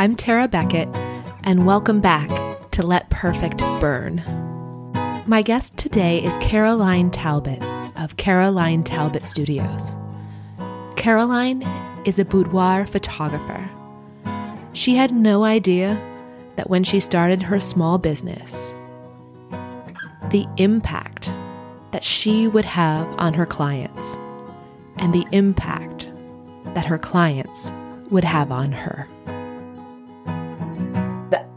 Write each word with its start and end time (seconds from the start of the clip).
I'm 0.00 0.16
Tara 0.16 0.48
Beckett, 0.48 0.88
and 1.44 1.66
welcome 1.66 2.00
back 2.00 2.30
to 2.70 2.82
Let 2.82 3.10
Perfect 3.10 3.58
Burn. 3.82 4.24
My 5.26 5.42
guest 5.42 5.76
today 5.76 6.24
is 6.24 6.34
Caroline 6.38 7.10
Talbot 7.10 7.62
of 7.96 8.16
Caroline 8.16 8.82
Talbot 8.82 9.26
Studios. 9.26 9.96
Caroline 10.96 11.60
is 12.06 12.18
a 12.18 12.24
boudoir 12.24 12.86
photographer. 12.86 13.68
She 14.72 14.94
had 14.94 15.12
no 15.12 15.44
idea 15.44 16.00
that 16.56 16.70
when 16.70 16.82
she 16.82 16.98
started 16.98 17.42
her 17.42 17.60
small 17.60 17.98
business, 17.98 18.72
the 20.30 20.46
impact 20.56 21.30
that 21.90 22.04
she 22.04 22.48
would 22.48 22.64
have 22.64 23.06
on 23.18 23.34
her 23.34 23.44
clients 23.44 24.16
and 24.96 25.12
the 25.12 25.26
impact 25.32 26.10
that 26.72 26.86
her 26.86 26.96
clients 26.96 27.70
would 28.08 28.24
have 28.24 28.50
on 28.50 28.72
her. 28.72 29.06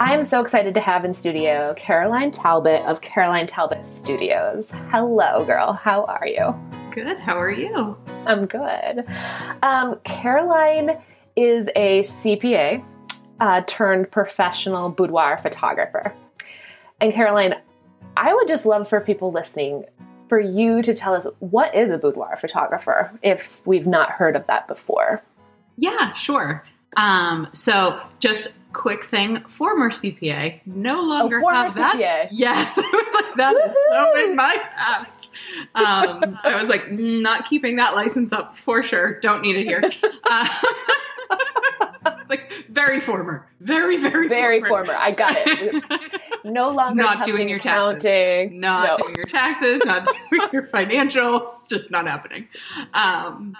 I'm 0.06 0.26
so 0.26 0.42
excited 0.42 0.74
to 0.74 0.82
have 0.82 1.06
in 1.06 1.14
studio 1.14 1.74
Caroline 1.78 2.30
Talbot 2.30 2.82
of 2.82 3.00
Caroline 3.00 3.48
Talbot 3.48 3.86
Studios. 3.86 4.70
Hello, 4.92 5.46
girl. 5.46 5.72
How 5.72 6.04
are 6.04 6.28
you? 6.28 6.54
Good. 6.92 7.18
How 7.20 7.40
are 7.40 7.50
you? 7.50 7.98
I'm 8.26 8.46
good. 8.46 9.06
Um, 9.64 9.98
Caroline 10.04 11.02
is 11.38 11.70
a 11.78 12.02
CPA 12.02 12.84
uh, 13.40 13.62
turned 13.66 14.12
professional 14.12 14.90
boudoir 14.90 15.38
photographer. 15.38 16.14
And 17.00 17.14
Caroline, 17.14 17.56
I 18.18 18.34
would 18.34 18.50
just 18.50 18.66
love 18.66 18.90
for 18.90 19.00
people 19.00 19.32
listening 19.32 19.86
for 20.28 20.38
you 20.38 20.82
to 20.82 20.94
tell 20.94 21.14
us 21.14 21.28
what 21.40 21.74
is 21.74 21.90
a 21.90 21.98
boudoir 21.98 22.36
photographer 22.36 23.18
if 23.24 23.62
we've 23.66 23.88
not 23.88 24.10
heard 24.10 24.36
of 24.36 24.46
that 24.48 24.68
before. 24.68 25.24
Yeah, 25.78 26.12
sure. 26.12 26.66
Um, 26.98 27.48
so 27.54 28.02
just 28.20 28.50
quick 28.74 29.06
thing, 29.06 29.44
former 29.58 29.90
CPA, 29.90 30.60
no 30.66 31.02
longer 31.02 31.42
oh, 31.44 31.50
have 31.50 31.74
that. 31.76 31.96
CPA. 31.96 32.30
Yes, 32.32 32.78
I 32.78 32.82
was 32.82 33.24
like, 33.24 33.36
that 33.36 33.56
is 33.66 33.76
so 33.90 34.26
in 34.26 34.36
my 34.36 34.58
past. 34.76 35.30
Um, 35.76 36.40
I 36.44 36.60
was 36.60 36.68
like, 36.68 36.84
mm, 36.86 37.22
not 37.22 37.48
keeping 37.48 37.78
that 37.78 37.96
license 37.96 38.34
up 38.34 38.58
for 38.58 38.84
sure. 38.84 39.20
Don't 39.22 39.42
need 39.42 39.56
it 39.56 39.66
here. 39.66 39.82
Uh, 40.26 40.48
it's 42.22 42.30
like 42.30 42.66
very 42.70 43.02
former, 43.02 43.48
very 43.60 43.98
very 43.98 44.30
very 44.30 44.62
former. 44.62 44.86
former. 44.86 44.96
I 44.96 45.12
got 45.12 45.36
it. 45.36 45.84
No 46.46 46.70
longer 46.70 47.04
not 47.04 47.26
doing 47.26 47.50
your 47.50 47.58
accounting, 47.58 48.02
taxes, 48.02 48.52
not 48.54 48.88
no. 48.88 48.98
doing 48.98 49.16
your 49.16 49.26
taxes, 49.26 49.82
not 49.86 50.06
doing 50.06 50.50
your 50.54 50.68
financials. 50.68 51.48
Just 51.70 51.92
not 51.92 52.08
happening. 52.08 52.48
Um, 52.94 53.56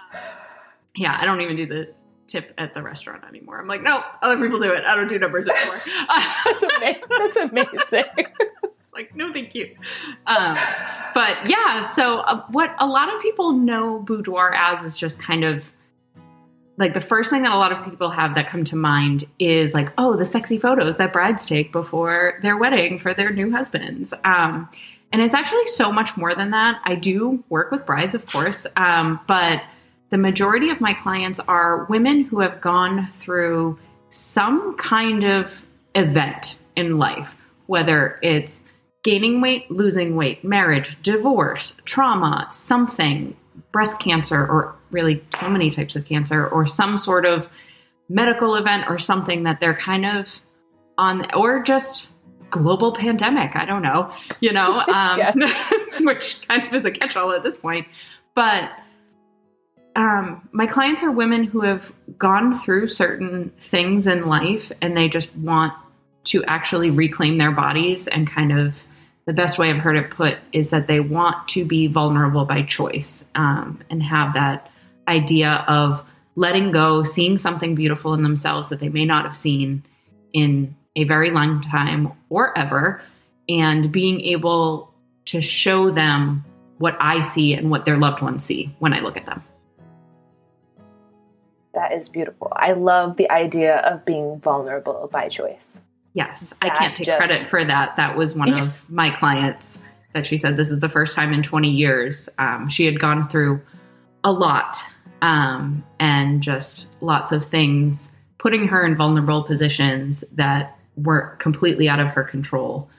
yeah, 0.96 1.18
I 1.20 1.26
don't 1.26 1.42
even 1.42 1.58
do 1.58 1.66
the 1.66 1.94
tip 2.28 2.54
at 2.58 2.74
the 2.74 2.82
restaurant 2.82 3.24
anymore. 3.28 3.60
I'm 3.60 3.68
like, 3.68 3.82
no, 3.82 4.04
other 4.22 4.38
people 4.38 4.60
do 4.60 4.72
it. 4.72 4.84
I 4.86 4.96
don't 4.96 5.08
do 5.08 5.20
numbers 5.20 5.48
anymore. 5.48 5.82
that's, 6.46 6.64
amazing. 6.64 7.02
that's 7.10 7.36
amazing. 7.92 8.06
like, 8.94 9.16
no, 9.16 9.32
thank 9.34 9.54
you. 9.56 9.76
Um, 10.26 10.58
but 11.14 11.50
yeah, 11.50 11.82
so 11.82 12.20
uh, 12.20 12.44
what 12.50 12.76
a 12.80 12.86
lot 12.86 13.14
of 13.14 13.22
people 13.22 13.54
know 13.54 14.00
boudoir 14.00 14.54
as 14.54 14.84
is 14.84 14.98
just 14.98 15.20
kind 15.20 15.44
of 15.44 15.64
like 16.78 16.94
the 16.94 17.02
first 17.02 17.30
thing 17.30 17.44
that 17.44 17.52
a 17.52 17.58
lot 17.58 17.72
of 17.72 17.86
people 17.86 18.10
have 18.10 18.36
that 18.36 18.50
come 18.50 18.66
to 18.66 18.76
mind 18.76 19.26
is 19.38 19.74
like, 19.74 19.94
oh, 19.98 20.18
the 20.18 20.26
sexy 20.26 20.58
photos 20.58 20.98
that 20.98 21.14
brides 21.14 21.46
take 21.46 21.72
before 21.72 22.40
their 22.42 22.58
wedding 22.58 22.98
for 22.98 23.14
their 23.14 23.32
new 23.32 23.52
husbands. 23.52 24.14
Um, 24.24 24.70
and 25.12 25.22
it's 25.22 25.36
actually 25.36 25.68
so 25.68 25.92
much 25.92 26.18
more 26.18 26.34
than 26.34 26.50
that. 26.52 26.82
I 26.84 26.96
do 26.96 27.44
work 27.50 27.70
with 27.70 27.86
brides, 27.86 28.16
of 28.16 28.26
course, 28.26 28.66
um, 28.76 29.20
but 29.28 29.62
the 30.14 30.18
majority 30.20 30.70
of 30.70 30.80
my 30.80 30.94
clients 30.94 31.40
are 31.48 31.86
women 31.86 32.24
who 32.24 32.40
have 32.42 32.62
gone 32.62 33.10
through 33.20 33.80
some 34.12 34.78
kind 34.78 35.24
of 35.24 35.52
event 35.96 36.56
in 36.76 37.00
life, 37.00 37.34
whether 37.66 38.20
it's 38.22 38.62
gaining 39.04 39.42
weight, 39.42 39.72
losing 39.72 40.16
weight, 40.16 40.44
marriage, 40.44 40.96
divorce, 41.02 41.76
trauma, 41.86 42.48
something, 42.52 43.36
breast 43.72 43.98
cancer, 44.00 44.40
or 44.40 44.76
really 44.92 45.26
so 45.40 45.50
many 45.50 45.72
types 45.72 45.96
of 45.96 46.06
cancer, 46.06 46.48
or 46.48 46.68
some 46.68 47.00
sort 47.00 47.26
of 47.26 47.50
medical 48.08 48.54
event 48.54 48.84
or 48.88 49.00
something 49.00 49.42
that 49.42 49.60
they're 49.60 49.74
kind 49.74 50.06
of 50.06 50.28
on, 50.96 51.26
or 51.34 51.64
just 51.64 52.06
global 52.52 52.94
pandemic. 52.94 53.56
I 53.56 53.66
don't 53.66 53.82
know, 53.82 54.14
you 54.42 54.54
know, 54.54 54.80
um, 54.90 55.20
which 56.06 56.38
kind 56.48 56.68
of 56.68 56.72
is 56.72 56.86
a 56.86 56.92
catch 56.92 57.18
all 57.18 57.32
at 57.32 57.42
this 57.42 57.58
point. 57.58 57.88
But 58.36 58.70
um, 59.96 60.48
my 60.52 60.66
clients 60.66 61.04
are 61.04 61.12
women 61.12 61.44
who 61.44 61.62
have 61.62 61.92
gone 62.18 62.60
through 62.60 62.88
certain 62.88 63.52
things 63.62 64.08
in 64.08 64.28
life 64.28 64.72
and 64.82 64.98
they 64.98 65.08
just 65.08 65.36
want 65.36 65.74
to 66.26 66.44
actually 66.46 66.90
reclaim 66.90 67.38
their 67.38 67.52
bodies 67.52 68.08
and 68.08 68.30
kind 68.30 68.58
of 68.58 68.74
the 69.26 69.34
best 69.34 69.58
way 69.58 69.70
I've 69.70 69.78
heard 69.78 69.98
it 69.98 70.10
put 70.10 70.38
is 70.52 70.70
that 70.70 70.88
they 70.88 71.00
want 71.00 71.48
to 71.50 71.64
be 71.64 71.88
vulnerable 71.88 72.46
by 72.46 72.64
choice 72.64 73.26
um, 73.36 73.82
and 73.90 74.02
have 74.04 74.34
that 74.34 74.70
idea 75.08 75.64
of 75.68 76.04
letting 76.36 76.72
go, 76.72 77.04
seeing 77.04 77.38
something 77.38 77.76
beautiful 77.76 78.14
in 78.14 78.24
themselves 78.24 78.70
that 78.70 78.80
they 78.80 78.90
may 78.90 79.06
not 79.06 79.26
have 79.26 79.38
seen 79.38 79.84
in 80.34 80.76
a 80.96 81.04
very 81.06 81.32
long 81.32 81.62
time 81.62 82.12
or 82.30 82.58
ever, 82.58 83.02
and 83.48 83.92
being 83.92 84.20
able 84.22 84.94
to 85.26 85.42
show 85.42 85.92
them 85.92 86.44
what 86.80 86.98
I 87.00 87.22
see 87.22 87.54
and 87.54 87.70
what 87.70 87.86
their 87.86 87.98
loved 87.98 88.22
ones 88.22 88.44
see 88.44 88.76
when 88.80 88.94
I 88.94 89.00
look 89.00 89.16
at 89.16 89.26
them. 89.26 89.44
That 91.74 91.94
is 91.94 92.08
beautiful. 92.08 92.52
I 92.56 92.74
love 92.74 93.18
the 93.18 93.30
idea 93.32 93.78
of 93.78 94.06
being 94.06 94.40
vulnerable 94.40 95.10
by 95.12 95.30
choice. 95.30 95.82
Yes, 96.14 96.54
that 96.62 96.72
I 96.72 96.78
can't 96.78 96.96
take 96.96 97.08
just... 97.08 97.18
credit 97.18 97.42
for 97.42 97.66
that. 97.66 97.96
That 97.98 98.16
was 98.16 98.36
one 98.36 98.54
of 98.54 98.74
my 98.90 99.10
clients 99.10 99.82
that 100.14 100.26
she 100.26 100.38
said 100.38 100.58
this 100.58 100.70
is 100.70 100.80
the 100.80 100.90
first 100.90 101.16
time 101.16 101.34
in 101.34 101.42
20 101.42 101.70
years. 101.70 102.30
Um, 102.38 102.70
she 102.70 102.86
had 102.86 103.00
gone 103.00 103.28
through 103.30 103.62
a 104.24 104.32
lot 104.32 104.78
um, 105.24 105.84
and 106.00 106.44
just 106.44 106.88
lots 107.02 107.32
of 107.32 107.48
things, 107.48 108.12
putting 108.38 108.68
her 108.68 108.86
in 108.86 108.96
vulnerable 108.96 109.44
positions 109.44 110.24
that 110.34 110.78
were 110.96 111.36
completely 111.40 111.90
out 111.90 112.00
of 112.00 112.10
her 112.10 112.24
control. 112.24 112.90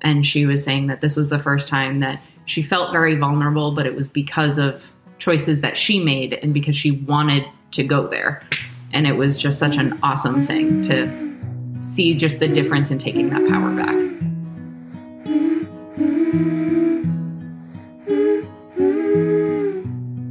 And 0.00 0.26
she 0.26 0.44
was 0.44 0.64
saying 0.64 0.88
that 0.88 1.00
this 1.00 1.16
was 1.16 1.28
the 1.28 1.38
first 1.38 1.68
time 1.68 2.00
that 2.00 2.20
she 2.46 2.62
felt 2.62 2.92
very 2.92 3.16
vulnerable, 3.16 3.72
but 3.72 3.86
it 3.86 3.94
was 3.94 4.08
because 4.08 4.58
of 4.58 4.82
choices 5.18 5.60
that 5.60 5.78
she 5.78 6.00
made 6.00 6.34
and 6.34 6.52
because 6.52 6.76
she 6.76 6.90
wanted 6.90 7.44
to 7.74 7.84
go 7.84 8.06
there. 8.06 8.42
And 8.92 9.06
it 9.06 9.12
was 9.12 9.38
just 9.38 9.58
such 9.58 9.76
an 9.76 9.98
awesome 10.02 10.46
thing 10.46 10.82
to 10.84 11.84
see 11.84 12.14
just 12.14 12.38
the 12.38 12.48
difference 12.48 12.90
in 12.90 12.98
taking 12.98 13.30
that 13.30 13.46
power 13.48 13.70
back. 13.74 13.94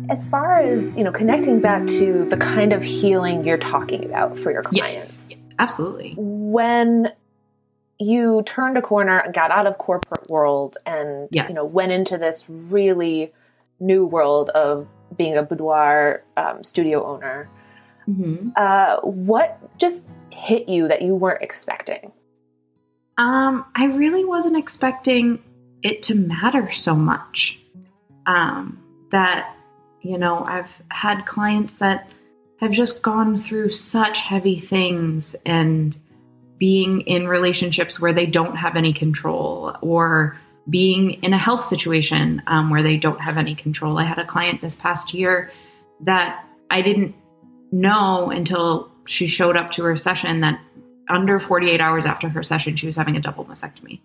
As 0.10 0.28
far 0.30 0.60
as, 0.60 0.98
you 0.98 1.04
know, 1.04 1.12
connecting 1.12 1.60
back 1.60 1.88
to 1.88 2.26
the 2.26 2.38
kind 2.38 2.72
of 2.72 2.84
healing 2.84 3.44
you're 3.46 3.58
talking 3.58 4.06
about 4.06 4.38
for 4.38 4.52
your 4.52 4.64
clients. 4.64 5.32
Yes, 5.32 5.40
absolutely. 5.60 6.14
When 6.18 7.12
you 8.00 8.44
turned 8.46 8.78
a 8.78 8.82
corner 8.82 9.20
and 9.20 9.34
got 9.34 9.52
out 9.52 9.68
of 9.68 9.78
corporate 9.78 10.30
world 10.30 10.78
and 10.86 11.28
yes. 11.32 11.48
you 11.48 11.56
know 11.56 11.66
went 11.66 11.92
into 11.92 12.18
this 12.18 12.46
really 12.50 13.32
new 13.80 14.06
world 14.06 14.50
of 14.50 14.88
being 15.18 15.38
a 15.38 15.44
boudoir 15.44 16.24
um, 16.38 16.64
studio 16.64 17.06
owner. 17.06 17.50
Mm-hmm. 18.08 18.50
Uh, 18.56 18.98
what 19.02 19.60
just 19.78 20.08
hit 20.30 20.68
you 20.68 20.88
that 20.88 21.02
you 21.02 21.16
weren't 21.16 21.42
expecting? 21.42 22.12
Um, 23.18 23.66
I 23.76 23.86
really 23.86 24.26
wasn't 24.26 24.58
expecting 24.58 25.44
it 25.84 26.04
to 26.04 26.16
matter 26.16 26.72
so 26.72 26.96
much. 26.96 27.60
Um, 28.26 28.82
that, 29.12 29.56
you 30.02 30.18
know, 30.18 30.44
I've 30.44 30.72
had 30.90 31.26
clients 31.26 31.76
that 31.76 32.10
have 32.60 32.72
just 32.72 33.02
gone 33.02 33.40
through 33.40 33.72
such 33.72 34.20
heavy 34.20 34.60
things 34.60 35.36
and 35.46 35.98
being 36.58 37.02
in 37.02 37.28
relationships 37.28 38.00
where 38.00 38.14
they 38.14 38.26
don't 38.26 38.56
have 38.56 38.76
any 38.76 38.94
control 38.94 39.76
or 39.82 40.38
being 40.70 41.22
in 41.24 41.34
a 41.34 41.38
health 41.38 41.66
situation 41.66 42.42
um, 42.48 42.70
where 42.70 42.84
they 42.84 42.98
don't 42.98 43.20
have 43.20 43.38
any 43.38 43.56
control. 43.56 43.98
I 43.98 44.06
had 44.06 44.20
a 44.20 44.26
client 44.26 44.62
this 44.62 44.76
past 44.76 45.14
year 45.14 45.52
that 46.02 46.46
I 46.70 46.82
didn't 46.82 47.16
know 47.72 48.30
until 48.30 48.90
she 49.06 49.28
showed 49.28 49.58
up 49.58 49.72
to 49.72 49.84
her 49.84 49.98
session 49.98 50.42
that 50.42 50.60
under 51.10 51.40
48 51.40 51.82
hours 51.82 52.06
after 52.06 52.30
her 52.30 52.44
session, 52.44 52.78
she 52.78 52.86
was 52.86 52.96
having 52.96 53.18
a 53.18 53.20
double 53.20 53.46
mastectomy. 53.46 54.00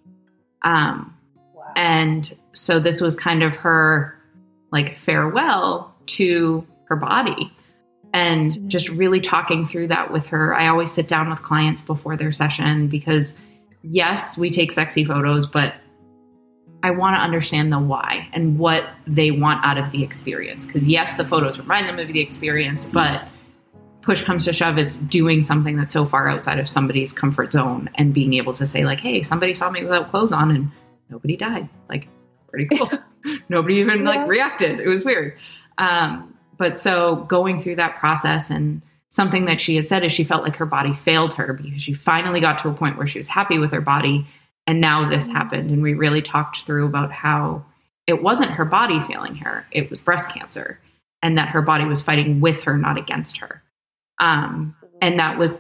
Um, 0.63 1.17
wow. 1.55 1.73
And 1.77 2.35
so 2.55 2.81
this 2.81 3.01
was 3.01 3.15
kind 3.15 3.43
of 3.43 3.55
her 3.57 4.19
like 4.73 4.97
farewell 4.97 5.95
to 6.07 6.67
her 6.87 6.97
body 6.97 7.53
and 8.13 8.53
mm-hmm. 8.53 8.69
just 8.69 8.89
really 8.89 9.21
talking 9.21 9.67
through 9.67 9.89
that 9.89 10.13
with 10.13 10.27
her. 10.27 10.55
I 10.55 10.69
always 10.69 10.93
sit 10.93 11.09
down 11.09 11.31
with 11.31 11.43
clients 11.43 11.83
before 11.83 12.17
their 12.17 12.33
session 12.33 12.89
because, 12.89 13.35
yes, 13.83 14.37
we 14.37 14.51
take 14.51 14.73
sexy 14.73 15.05
photos, 15.05 15.47
but 15.47 15.75
I 16.83 16.91
want 16.93 17.17
to 17.17 17.21
understand 17.21 17.73
the 17.73 17.79
why 17.79 18.29
and 18.33 18.59
what 18.59 18.85
they 19.07 19.31
want 19.31 19.65
out 19.65 19.79
of 19.79 19.91
the 19.91 20.03
experience. 20.05 20.65
Because, 20.65 20.87
yes, 20.87 21.17
the 21.17 21.25
photos 21.25 21.59
remind 21.59 21.89
them 21.89 21.99
of 21.99 22.09
the 22.09 22.21
experience, 22.21 22.85
but 22.85 23.27
push 24.03 24.23
comes 24.23 24.45
to 24.45 24.53
shove, 24.53 24.79
it's 24.79 24.97
doing 24.97 25.43
something 25.43 25.77
that's 25.77 25.93
so 25.93 26.07
far 26.07 26.29
outside 26.29 26.59
of 26.59 26.69
somebody's 26.69 27.13
comfort 27.13 27.53
zone 27.53 27.91
and 27.97 28.15
being 28.15 28.33
able 28.35 28.53
to 28.55 28.67
say, 28.67 28.85
like, 28.85 29.01
hey, 29.01 29.23
somebody 29.23 29.55
saw 29.55 29.71
me 29.71 29.83
without 29.83 30.11
clothes 30.11 30.33
on 30.33 30.51
and 30.51 30.71
nobody 31.11 31.37
died. 31.37 31.69
Like, 31.89 32.09
pretty 32.49 32.75
cool. 32.77 32.91
nobody 33.49 33.77
even 33.77 34.05
Yeah. 34.05 34.09
like 34.11 34.29
reacted. 34.29 34.81
It 34.81 34.89
was 34.89 35.05
weird. 35.05 35.37
Um, 35.79 36.35
but 36.57 36.79
so 36.79 37.17
going 37.29 37.63
through 37.63 37.77
that 37.77 37.97
process 37.97 38.51
and 38.51 38.83
something 39.11 39.47
that 39.47 39.61
she 39.61 39.77
had 39.77 39.89
said 39.89 40.05
is 40.05 40.13
she 40.13 40.25
felt 40.25 40.43
like 40.43 40.57
her 40.57 40.67
body 40.67 40.95
failed 40.95 41.35
her 41.35 41.53
because 41.53 41.83
she 41.83 41.93
finally 41.95 42.41
got 42.41 42.61
to 42.63 42.69
a 42.69 42.73
point 42.75 42.97
where 42.99 43.07
she 43.07 43.19
was 43.19 43.29
happy 43.29 43.59
with 43.59 43.73
her 43.73 43.81
body. 43.81 44.27
And 44.69 44.83
now 44.83 45.09
this 45.09 45.27
happened. 45.27 45.71
And 45.71 45.83
we 45.83 45.95
really 45.95 46.21
talked 46.21 46.65
through 46.65 46.87
about 46.87 47.11
how 47.11 47.65
it 48.07 48.23
wasn't 48.23 48.51
her 48.53 48.67
body 48.67 49.01
failing 49.09 49.35
her, 49.37 49.67
it 49.73 49.91
was 49.91 50.01
breast 50.01 50.31
cancer, 50.31 50.79
and 51.23 51.39
that 51.39 51.49
her 51.49 51.63
body 51.63 51.85
was 51.85 52.03
fighting 52.03 52.41
with 52.41 52.61
her, 52.63 52.77
not 52.77 52.99
against 52.99 53.39
her. 53.39 53.63
Um, 54.21 54.75
and 55.01 55.19
that 55.19 55.39
was 55.39 55.57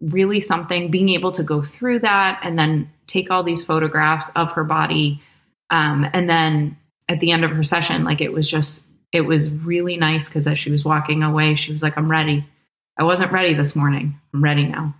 really 0.00 0.40
something 0.40 0.90
being 0.90 1.08
able 1.10 1.32
to 1.32 1.42
go 1.42 1.62
through 1.62 2.00
that 2.00 2.40
and 2.42 2.58
then 2.58 2.90
take 3.06 3.30
all 3.30 3.42
these 3.42 3.64
photographs 3.64 4.30
of 4.36 4.52
her 4.52 4.64
body 4.64 5.22
um, 5.70 6.06
and 6.12 6.28
then 6.28 6.76
at 7.08 7.20
the 7.20 7.32
end 7.32 7.44
of 7.44 7.50
her 7.50 7.64
session 7.64 8.02
like 8.02 8.20
it 8.20 8.32
was 8.32 8.48
just 8.48 8.86
it 9.12 9.22
was 9.22 9.50
really 9.50 9.96
nice 9.98 10.28
because 10.28 10.46
as 10.46 10.58
she 10.58 10.70
was 10.70 10.84
walking 10.84 11.22
away 11.22 11.54
she 11.54 11.70
was 11.70 11.82
like 11.82 11.98
i'm 11.98 12.10
ready 12.10 12.46
i 12.98 13.02
wasn't 13.02 13.30
ready 13.30 13.52
this 13.52 13.76
morning 13.76 14.18
i'm 14.32 14.42
ready 14.42 14.64
now 14.64 14.94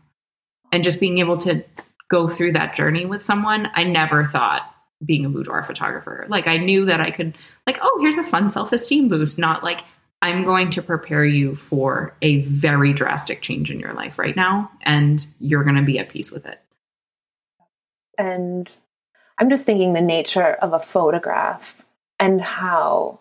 and 0.71 0.85
just 0.85 1.01
being 1.01 1.17
able 1.19 1.39
to 1.39 1.65
go 2.11 2.29
through 2.29 2.53
that 2.53 2.75
journey 2.75 3.07
with 3.07 3.25
someone 3.25 3.69
i 3.75 3.85
never 3.85 4.27
thought 4.27 4.63
being 5.05 5.25
a 5.25 5.29
boudoir 5.29 5.63
photographer 5.65 6.27
like 6.29 6.47
i 6.47 6.59
knew 6.59 6.85
that 6.85 7.01
i 7.01 7.11
could 7.11 7.37
like 7.67 7.79
oh 7.81 7.99
here's 8.03 8.19
a 8.19 8.31
fun 8.31 8.51
self-esteem 8.51 9.09
boost 9.09 9.39
not 9.39 9.65
like 9.65 9.81
I'm 10.23 10.45
going 10.45 10.71
to 10.73 10.83
prepare 10.83 11.25
you 11.25 11.57
for 11.57 12.15
a 12.21 12.43
very 12.43 12.93
drastic 12.93 13.41
change 13.41 13.71
in 13.71 13.81
your 13.81 13.95
life 13.95 14.19
right 14.19 14.37
now, 14.37 14.71
and 14.83 15.27
you're 15.39 15.65
going 15.65 15.77
to 15.77 15.83
be 15.83 15.99
at 15.99 16.11
peace 16.11 16.31
with 16.31 16.45
it. 16.45 16.61
and 18.19 18.79
I'm 19.39 19.49
just 19.49 19.65
thinking 19.65 19.95
the 19.95 20.03
nature 20.03 20.53
of 20.53 20.75
a 20.75 20.79
photograph 20.79 21.83
and 22.19 22.41
how 22.41 23.21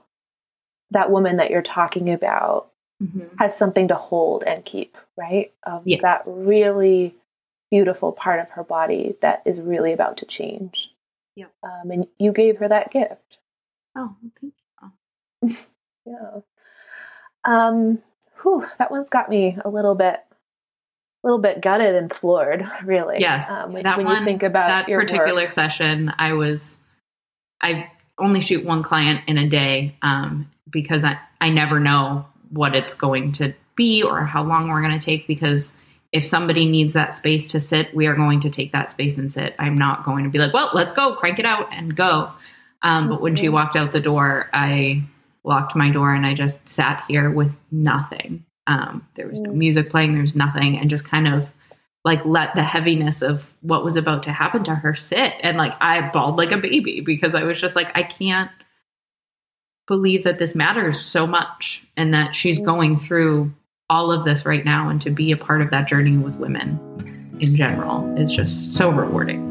that 0.91 1.09
woman 1.09 1.37
that 1.37 1.49
you're 1.49 1.61
talking 1.61 2.11
about 2.11 2.69
mm-hmm. 3.01 3.27
has 3.39 3.57
something 3.57 3.87
to 3.87 3.95
hold 3.95 4.43
and 4.43 4.65
keep, 4.65 4.97
right? 5.17 5.53
Of 5.63 5.83
Yes. 5.85 6.01
that 6.01 6.23
really 6.27 7.15
beautiful 7.71 8.11
part 8.11 8.39
of 8.39 8.49
her 8.51 8.63
body 8.63 9.15
that 9.21 9.41
is 9.45 9.59
really 9.61 9.93
about 9.93 10.17
to 10.17 10.25
change. 10.25 10.91
Yep. 11.35 11.51
Um, 11.63 11.91
and 11.91 12.07
you 12.17 12.31
gave 12.31 12.57
her 12.57 12.67
that 12.67 12.91
gift. 12.91 13.37
Oh, 13.95 14.15
thank 14.21 14.33
you. 14.41 15.55
Yeah. 16.05 16.39
Um, 17.45 17.99
whew, 18.41 18.65
that 18.79 18.89
one's 18.89 19.09
got 19.09 19.29
me 19.29 19.57
a 19.63 19.69
little 19.69 19.93
bit, 19.93 20.15
a 21.23 21.27
little 21.27 21.37
bit 21.39 21.61
gutted 21.61 21.93
and 21.93 22.11
floored, 22.11 22.67
really. 22.83 23.17
Yes, 23.19 23.47
Um, 23.49 23.73
when, 23.73 23.83
that 23.83 23.97
when 23.97 24.07
one, 24.07 24.19
you 24.19 24.25
think 24.25 24.41
about 24.41 24.67
that 24.67 24.87
particular 24.87 25.43
work. 25.43 25.51
session, 25.51 26.11
I 26.17 26.33
was, 26.33 26.77
I 27.61 27.91
only 28.17 28.41
shoot 28.41 28.65
one 28.65 28.81
client 28.81 29.21
in 29.27 29.37
a 29.37 29.47
day 29.47 29.95
um, 30.01 30.49
because 30.71 31.03
I, 31.03 31.19
I 31.41 31.49
never 31.49 31.79
know 31.79 32.25
what 32.49 32.73
it's 32.75 32.95
going 32.95 33.33
to 33.33 33.53
be 33.75 34.01
or 34.01 34.25
how 34.25 34.43
long 34.43 34.69
we're 34.69 34.81
going 34.81 34.97
to 34.99 35.05
take. 35.05 35.27
Because 35.27 35.75
if 36.11 36.27
somebody 36.27 36.65
needs 36.65 36.93
that 36.93 37.13
space 37.13 37.45
to 37.47 37.61
sit, 37.61 37.93
we 37.95 38.07
are 38.07 38.15
going 38.15 38.39
to 38.41 38.49
take 38.49 38.71
that 38.71 38.89
space 38.91 39.17
and 39.17 39.31
sit. 39.31 39.55
I'm 39.59 39.77
not 39.77 40.03
going 40.03 40.23
to 40.23 40.29
be 40.29 40.39
like, 40.39 40.53
well, 40.53 40.71
let's 40.73 40.93
go, 40.93 41.13
crank 41.15 41.37
it 41.39 41.45
out 41.45 41.67
and 41.71 41.95
go. 41.95 42.31
Um, 42.81 43.09
but 43.09 43.21
when 43.21 43.35
she 43.35 43.49
walked 43.49 43.75
out 43.75 43.91
the 43.91 43.99
door, 43.99 44.49
I 44.53 45.03
locked 45.43 45.75
my 45.75 45.89
door 45.91 46.13
and 46.13 46.25
I 46.25 46.33
just 46.33 46.57
sat 46.67 47.03
here 47.07 47.29
with 47.29 47.51
nothing. 47.71 48.43
Um, 48.67 49.05
there 49.15 49.27
was 49.27 49.39
no 49.39 49.51
Mm. 49.51 49.55
music 49.55 49.89
playing, 49.89 50.15
there's 50.15 50.35
nothing, 50.35 50.77
and 50.77 50.89
just 50.89 51.05
kind 51.05 51.27
of 51.27 51.47
like 52.05 52.23
let 52.25 52.55
the 52.55 52.63
heaviness 52.63 53.21
of 53.21 53.45
what 53.61 53.83
was 53.83 53.95
about 53.95 54.23
to 54.23 54.31
happen 54.31 54.63
to 54.63 54.73
her 54.75 54.95
sit. 54.95 55.33
And 55.43 55.57
like 55.57 55.73
I 55.81 56.09
bawled 56.09 56.37
like 56.37 56.51
a 56.51 56.57
baby 56.57 57.01
because 57.01 57.35
I 57.35 57.43
was 57.43 57.59
just 57.59 57.75
like, 57.75 57.91
I 57.95 58.03
can't 58.03 58.49
believe 59.87 60.23
that 60.23 60.39
this 60.39 60.55
matters 60.55 60.99
so 61.01 61.25
much 61.27 61.83
and 61.97 62.13
that 62.13 62.35
she's 62.35 62.59
Mm. 62.61 62.65
going 62.65 62.99
through 62.99 63.53
all 63.89 64.11
of 64.11 64.23
this 64.23 64.45
right 64.45 64.63
now. 64.63 64.89
And 64.89 65.01
to 65.01 65.09
be 65.09 65.31
a 65.31 65.37
part 65.37 65.61
of 65.61 65.69
that 65.71 65.87
journey 65.87 66.17
with 66.17 66.35
women 66.35 66.79
in 67.39 67.55
general 67.55 68.15
is 68.17 68.31
just 68.31 68.73
so 68.73 68.89
rewarding. 68.89 69.49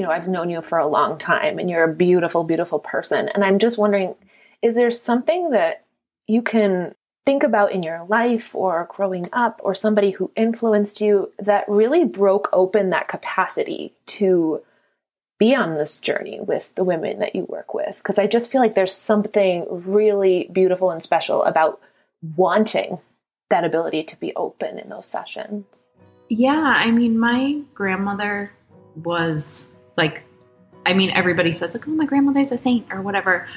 you 0.00 0.06
know, 0.06 0.12
I've 0.12 0.28
known 0.28 0.48
you 0.48 0.62
for 0.62 0.78
a 0.78 0.86
long 0.86 1.18
time 1.18 1.58
and 1.58 1.68
you're 1.68 1.84
a 1.84 1.94
beautiful, 1.94 2.42
beautiful 2.42 2.78
person. 2.78 3.28
And 3.28 3.44
I'm 3.44 3.58
just 3.58 3.76
wondering, 3.76 4.14
is 4.62 4.74
there 4.74 4.90
something 4.90 5.50
that 5.50 5.84
you 6.26 6.40
can 6.40 6.94
think 7.26 7.42
about 7.42 7.72
in 7.72 7.82
your 7.82 8.06
life 8.08 8.54
or 8.54 8.88
growing 8.90 9.28
up 9.30 9.60
or 9.62 9.74
somebody 9.74 10.12
who 10.12 10.30
influenced 10.36 11.02
you 11.02 11.30
that 11.38 11.68
really 11.68 12.06
broke 12.06 12.48
open 12.52 12.90
that 12.90 13.08
capacity 13.08 13.92
to 14.06 14.62
be 15.40 15.56
on 15.56 15.74
this 15.74 15.98
journey 15.98 16.38
with 16.40 16.72
the 16.76 16.84
women 16.84 17.18
that 17.18 17.34
you 17.34 17.46
work 17.48 17.74
with? 17.74 17.96
Because 17.96 18.18
I 18.18 18.28
just 18.28 18.52
feel 18.52 18.60
like 18.60 18.76
there's 18.76 18.94
something 18.94 19.66
really 19.68 20.48
beautiful 20.52 20.92
and 20.92 21.02
special 21.02 21.42
about 21.42 21.80
wanting 22.36 22.98
that 23.48 23.64
ability 23.64 24.04
to 24.04 24.20
be 24.20 24.36
open 24.36 24.78
in 24.78 24.90
those 24.90 25.06
sessions. 25.06 25.64
Yeah, 26.28 26.62
I 26.62 26.92
mean, 26.92 27.18
my 27.18 27.60
grandmother 27.74 28.52
was 29.02 29.64
like, 29.96 30.22
I 30.86 30.92
mean, 30.92 31.10
everybody 31.10 31.52
says, 31.52 31.72
like, 31.74 31.88
oh, 31.88 31.90
my 31.90 32.06
grandmother's 32.06 32.52
a 32.52 32.58
saint 32.58 32.86
or 32.92 33.02
whatever. 33.02 33.48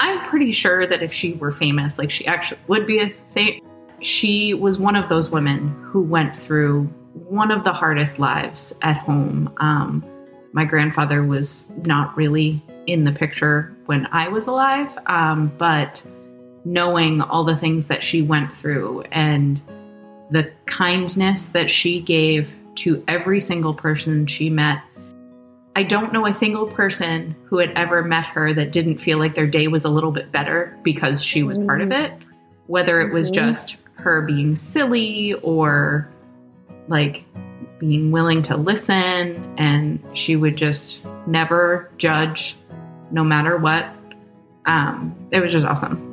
I'm 0.00 0.26
pretty 0.28 0.52
sure 0.52 0.86
that 0.86 1.02
if 1.02 1.12
she 1.12 1.34
were 1.34 1.52
famous, 1.52 1.98
like, 1.98 2.10
she 2.10 2.26
actually 2.26 2.60
would 2.68 2.86
be 2.86 3.00
a 3.00 3.14
saint. 3.26 3.62
She 4.00 4.54
was 4.54 4.78
one 4.78 4.96
of 4.96 5.08
those 5.08 5.28
women 5.28 5.68
who 5.84 6.02
went 6.02 6.36
through 6.36 6.84
one 7.28 7.50
of 7.50 7.64
the 7.64 7.72
hardest 7.72 8.18
lives 8.18 8.72
at 8.82 8.96
home. 8.96 9.52
Um, 9.58 10.04
my 10.52 10.64
grandfather 10.64 11.24
was 11.24 11.64
not 11.84 12.16
really 12.16 12.62
in 12.86 13.04
the 13.04 13.12
picture 13.12 13.74
when 13.86 14.06
I 14.12 14.28
was 14.28 14.46
alive, 14.46 14.96
um, 15.06 15.52
but 15.58 16.02
knowing 16.64 17.20
all 17.22 17.44
the 17.44 17.56
things 17.56 17.86
that 17.86 18.02
she 18.04 18.22
went 18.22 18.56
through 18.58 19.02
and 19.12 19.60
the 20.30 20.50
kindness 20.66 21.46
that 21.46 21.70
she 21.70 22.00
gave 22.00 22.50
to 22.74 23.02
every 23.08 23.40
single 23.40 23.74
person 23.74 24.26
she 24.26 24.48
met. 24.48 24.82
I 25.74 25.82
don't 25.82 26.12
know 26.12 26.26
a 26.26 26.34
single 26.34 26.66
person 26.66 27.34
who 27.46 27.58
had 27.58 27.70
ever 27.72 28.02
met 28.02 28.24
her 28.26 28.52
that 28.54 28.72
didn't 28.72 28.98
feel 28.98 29.18
like 29.18 29.34
their 29.34 29.46
day 29.46 29.68
was 29.68 29.84
a 29.84 29.88
little 29.88 30.12
bit 30.12 30.30
better 30.30 30.78
because 30.82 31.22
she 31.22 31.42
was 31.42 31.58
part 31.58 31.80
of 31.80 31.92
it, 31.92 32.12
whether 32.66 33.00
it 33.00 33.12
was 33.12 33.30
Mhm. 33.30 33.34
just 33.34 33.76
her 33.94 34.22
being 34.22 34.54
silly 34.54 35.34
or 35.42 36.08
like 36.88 37.24
being 37.82 38.12
willing 38.12 38.42
to 38.42 38.56
listen 38.56 39.44
and 39.58 39.98
she 40.14 40.36
would 40.36 40.56
just 40.56 41.04
never 41.26 41.90
judge 41.98 42.56
no 43.10 43.24
matter 43.24 43.58
what. 43.58 43.92
Um, 44.66 45.16
it 45.32 45.40
was 45.40 45.50
just 45.50 45.66
awesome. 45.66 46.08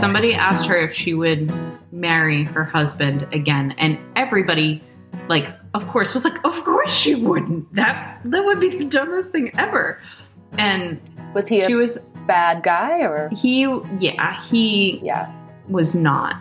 somebody 0.00 0.32
asked 0.34 0.64
her 0.66 0.76
if 0.76 0.94
she 0.94 1.14
would 1.14 1.52
marry 1.92 2.42
her 2.44 2.64
husband 2.64 3.26
again 3.32 3.72
and 3.78 3.98
everybody 4.16 4.82
like 5.28 5.52
of 5.74 5.86
course 5.86 6.14
was 6.14 6.24
like 6.24 6.42
of 6.44 6.64
course 6.64 6.92
she 6.92 7.14
wouldn't 7.14 7.72
that 7.74 8.18
that 8.24 8.44
would 8.44 8.58
be 8.58 8.68
the 8.68 8.84
dumbest 8.84 9.30
thing 9.30 9.50
ever 9.58 10.00
and 10.56 11.00
Was 11.34 11.46
he 11.46 11.60
a 11.60 11.66
she 11.66 11.74
was 11.74 11.98
bad 12.28 12.62
guy 12.62 13.00
or? 13.00 13.28
he 13.36 13.62
yeah 13.98 14.40
he 14.44 15.00
Yeah. 15.02 15.26
was 15.68 15.94
not 15.94 16.36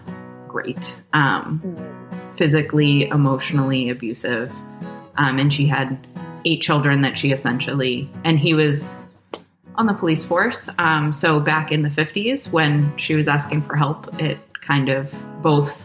great 0.48 0.96
um 1.14 1.62
Mm. 1.66 2.38
physically 2.38 3.08
emotionally 3.08 3.90
abusive 3.90 4.52
um 5.18 5.40
and 5.40 5.52
she 5.54 5.66
had 5.68 5.98
eight 6.46 6.62
children 6.62 7.02
that 7.02 7.18
she 7.18 7.32
essentially 7.32 8.08
and 8.24 8.38
he 8.40 8.54
was 8.54 8.96
on 9.76 9.86
the 9.86 9.94
police 9.94 10.24
force. 10.26 10.70
Um, 10.80 11.12
so 11.12 11.40
back 11.40 11.72
in 11.72 11.84
the 11.84 11.90
50s, 11.90 12.52
when 12.52 12.98
she 12.98 13.14
was 13.14 13.28
asking 13.28 13.62
for 13.62 13.76
help, 13.76 14.20
it 14.20 14.40
kind 14.62 14.90
of 14.90 15.14
both 15.44 15.78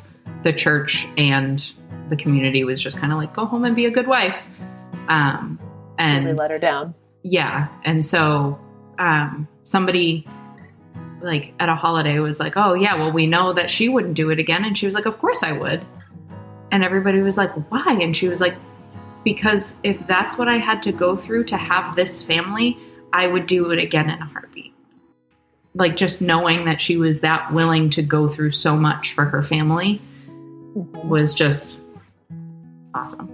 the 0.44 0.52
church 0.52 1.06
and 1.18 1.70
the 2.08 2.16
community 2.16 2.64
was 2.64 2.80
just 2.80 2.96
kind 2.96 3.12
of 3.12 3.18
like, 3.18 3.34
go 3.34 3.44
home 3.44 3.64
and 3.66 3.76
be 3.76 3.84
a 3.84 3.90
good 3.90 4.06
wife. 4.06 4.38
Um, 5.08 5.58
Really 5.98 6.30
and 6.30 6.38
let 6.38 6.50
her 6.50 6.58
down. 6.58 6.94
yeah, 7.22 7.68
and 7.84 8.02
so 8.02 8.58
um, 8.98 9.46
somebody 9.64 10.26
like 11.22 11.54
at 11.60 11.68
a 11.68 11.74
holiday 11.74 12.18
was 12.18 12.40
like, 12.40 12.56
"Oh 12.56 12.74
yeah, 12.74 12.94
well 12.96 13.12
we 13.12 13.26
know 13.26 13.52
that 13.52 13.70
she 13.70 13.88
wouldn't 13.88 14.14
do 14.14 14.30
it 14.30 14.38
again." 14.38 14.64
And 14.64 14.76
she 14.76 14.86
was 14.86 14.94
like, 14.94 15.06
"Of 15.06 15.18
course 15.18 15.42
I 15.42 15.52
would." 15.52 15.84
And 16.70 16.82
everybody 16.82 17.20
was 17.22 17.36
like, 17.36 17.52
"Why?" 17.70 17.98
And 18.00 18.16
she 18.16 18.28
was 18.28 18.40
like, 18.40 18.56
"Because 19.24 19.76
if 19.84 20.04
that's 20.06 20.36
what 20.36 20.48
I 20.48 20.58
had 20.58 20.82
to 20.84 20.92
go 20.92 21.16
through 21.16 21.44
to 21.44 21.56
have 21.56 21.96
this 21.96 22.22
family, 22.22 22.78
I 23.12 23.26
would 23.26 23.46
do 23.46 23.70
it 23.70 23.78
again 23.78 24.10
in 24.10 24.20
a 24.20 24.26
heartbeat." 24.26 24.72
Like 25.74 25.96
just 25.96 26.20
knowing 26.20 26.64
that 26.64 26.80
she 26.80 26.96
was 26.96 27.20
that 27.20 27.52
willing 27.52 27.90
to 27.90 28.02
go 28.02 28.28
through 28.28 28.52
so 28.52 28.76
much 28.76 29.12
for 29.14 29.24
her 29.24 29.42
family 29.42 30.00
was 31.04 31.34
just 31.34 31.78
awesome. 32.94 33.28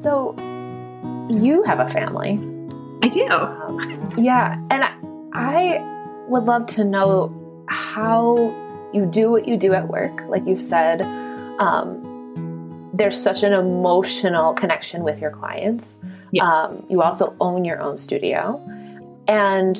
So 0.00 0.34
you 1.28 1.62
have 1.64 1.80
a 1.80 1.88
family. 1.88 2.38
I 3.02 3.08
do. 3.08 3.28
Um, 3.28 4.14
yeah, 4.16 4.58
and 4.70 4.84
I, 4.84 4.94
I 5.32 6.24
would 6.28 6.44
love 6.44 6.66
to 6.68 6.84
know 6.84 7.64
how 7.68 8.36
you 8.92 9.06
do 9.06 9.30
what 9.30 9.48
you 9.48 9.56
do 9.56 9.74
at 9.74 9.88
work. 9.88 10.22
Like 10.28 10.46
you 10.46 10.56
said, 10.56 11.02
um, 11.58 12.90
there's 12.94 13.20
such 13.20 13.42
an 13.42 13.52
emotional 13.52 14.54
connection 14.54 15.02
with 15.02 15.20
your 15.20 15.30
clients. 15.30 15.96
Yes. 16.30 16.44
Um, 16.44 16.86
you 16.88 17.02
also 17.02 17.34
own 17.40 17.64
your 17.64 17.80
own 17.80 17.98
studio. 17.98 18.60
And 19.26 19.76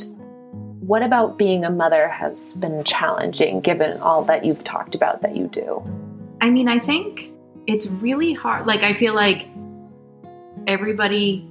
what 0.80 1.02
about 1.02 1.38
being 1.38 1.64
a 1.64 1.70
mother 1.70 2.08
has 2.08 2.54
been 2.54 2.84
challenging 2.84 3.60
given 3.60 4.00
all 4.00 4.24
that 4.24 4.44
you've 4.44 4.64
talked 4.64 4.94
about 4.94 5.22
that 5.22 5.36
you 5.36 5.46
do? 5.48 5.82
I 6.40 6.50
mean, 6.50 6.68
I 6.68 6.78
think 6.78 7.30
it's 7.66 7.86
really 7.86 8.34
hard. 8.34 8.66
Like, 8.66 8.82
I 8.82 8.94
feel 8.94 9.14
like 9.14 9.46
everybody, 10.66 11.48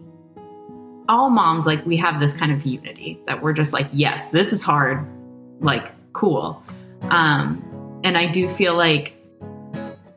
all 1.09 1.29
moms, 1.29 1.65
like, 1.65 1.85
we 1.85 1.97
have 1.97 2.19
this 2.19 2.33
kind 2.33 2.51
of 2.51 2.65
unity 2.65 3.19
that 3.27 3.41
we're 3.41 3.53
just 3.53 3.73
like, 3.73 3.87
yes, 3.91 4.27
this 4.27 4.53
is 4.53 4.63
hard. 4.63 5.05
Like, 5.59 5.91
cool. 6.13 6.63
Um, 7.03 8.01
and 8.03 8.17
I 8.17 8.27
do 8.27 8.53
feel 8.55 8.75
like 8.75 9.13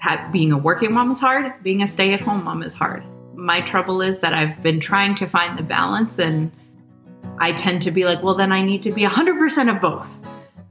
ha- 0.00 0.28
being 0.32 0.52
a 0.52 0.58
working 0.58 0.92
mom 0.92 1.12
is 1.12 1.20
hard, 1.20 1.52
being 1.62 1.82
a 1.82 1.88
stay 1.88 2.12
at 2.14 2.20
home 2.20 2.44
mom 2.44 2.62
is 2.62 2.74
hard. 2.74 3.04
My 3.34 3.60
trouble 3.60 4.02
is 4.02 4.18
that 4.20 4.32
I've 4.32 4.62
been 4.62 4.80
trying 4.80 5.14
to 5.16 5.26
find 5.26 5.58
the 5.58 5.62
balance, 5.62 6.18
and 6.18 6.50
I 7.38 7.52
tend 7.52 7.82
to 7.82 7.90
be 7.90 8.04
like, 8.04 8.22
well, 8.22 8.34
then 8.34 8.52
I 8.52 8.62
need 8.62 8.82
to 8.84 8.92
be 8.92 9.02
100% 9.02 9.74
of 9.74 9.80
both. 9.80 10.08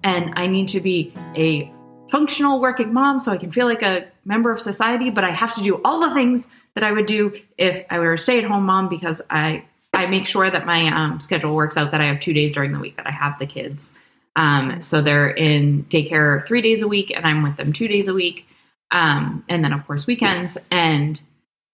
And 0.03 0.33
I 0.35 0.47
need 0.47 0.67
to 0.69 0.79
be 0.79 1.13
a 1.35 1.71
functional 2.09 2.59
working 2.59 2.93
mom 2.93 3.19
so 3.19 3.31
I 3.31 3.37
can 3.37 3.51
feel 3.51 3.65
like 3.65 3.81
a 3.81 4.07
member 4.23 4.51
of 4.51 4.61
society, 4.61 5.09
but 5.09 5.23
I 5.23 5.31
have 5.31 5.55
to 5.55 5.63
do 5.63 5.81
all 5.83 5.99
the 5.99 6.13
things 6.13 6.47
that 6.75 6.83
I 6.83 6.91
would 6.91 7.05
do 7.05 7.39
if 7.57 7.85
I 7.89 7.99
were 7.99 8.13
a 8.13 8.19
stay 8.19 8.37
at 8.37 8.43
home 8.43 8.65
mom 8.65 8.89
because 8.89 9.21
I, 9.29 9.65
I 9.93 10.07
make 10.07 10.27
sure 10.27 10.49
that 10.49 10.65
my 10.65 10.87
um, 10.87 11.21
schedule 11.21 11.55
works 11.55 11.77
out 11.77 11.91
that 11.91 12.01
I 12.01 12.05
have 12.05 12.19
two 12.19 12.33
days 12.33 12.51
during 12.51 12.73
the 12.73 12.79
week 12.79 12.97
that 12.97 13.07
I 13.07 13.11
have 13.11 13.39
the 13.39 13.47
kids. 13.47 13.91
Um, 14.35 14.81
so 14.81 15.01
they're 15.01 15.29
in 15.29 15.85
daycare 15.85 16.45
three 16.45 16.61
days 16.61 16.81
a 16.81 16.87
week 16.87 17.11
and 17.15 17.25
I'm 17.25 17.41
with 17.41 17.55
them 17.55 17.71
two 17.71 17.87
days 17.87 18.09
a 18.09 18.13
week. 18.13 18.45
Um, 18.91 19.43
and 19.49 19.63
then, 19.63 19.73
of 19.73 19.87
course, 19.87 20.05
weekends. 20.05 20.57
And 20.69 21.19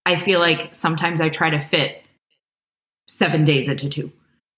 I 0.06 0.20
feel 0.20 0.40
like 0.40 0.76
sometimes 0.76 1.22
I 1.22 1.30
try 1.30 1.50
to 1.50 1.60
fit 1.60 2.04
seven 3.08 3.44
days 3.44 3.68
into 3.68 3.90
two 3.90 4.12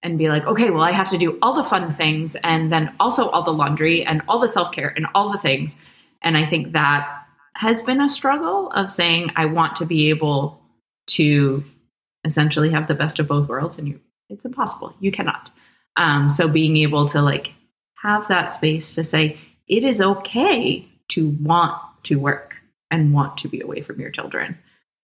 and 0.04 0.18
be 0.18 0.28
like, 0.28 0.46
okay, 0.46 0.70
well, 0.70 0.84
I 0.84 0.92
have 0.92 1.10
to 1.10 1.18
do 1.18 1.40
all 1.42 1.56
the 1.56 1.68
fun 1.68 1.94
things 1.96 2.36
and 2.44 2.72
then 2.72 2.94
also 3.00 3.30
all 3.30 3.44
the 3.44 3.54
laundry 3.54 4.06
and 4.06 4.22
all 4.28 4.40
the 4.40 4.50
self 4.50 4.74
care 4.74 4.94
and 4.96 5.08
all 5.16 5.32
the 5.32 5.38
things. 5.38 5.78
And 6.22 6.38
I 6.38 6.46
think 6.46 6.74
that 6.74 7.23
has 7.56 7.82
been 7.82 8.02
a 8.02 8.10
struggle 8.10 8.70
of 8.72 8.92
saying, 8.92 9.32
I 9.36 9.46
want 9.46 9.76
to 9.78 9.86
be 9.86 10.10
able 10.10 10.60
to 11.08 11.64
essentially 12.26 12.70
have 12.72 12.88
the 12.88 12.94
best 12.96 13.20
of 13.20 13.28
both 13.28 13.48
worlds. 13.50 13.78
And 13.78 13.88
you, 13.88 14.00
it's 14.30 14.46
impossible. 14.46 14.94
You 15.00 15.12
cannot. 15.12 15.52
Um, 15.98 16.30
so 16.30 16.48
being 16.48 16.78
able 16.78 17.08
to 17.10 17.22
like 17.22 17.54
have 18.02 18.28
that 18.30 18.54
space 18.54 18.96
to 18.96 19.04
say, 19.04 19.38
it 19.68 19.84
is 19.84 20.02
okay 20.02 20.88
to 21.10 21.30
want 21.42 21.80
to 22.04 22.16
work 22.20 22.56
and 22.90 23.14
want 23.14 23.38
to 23.40 23.48
be 23.48 23.62
away 23.62 23.82
from 23.82 24.00
your 24.00 24.10
children. 24.12 24.58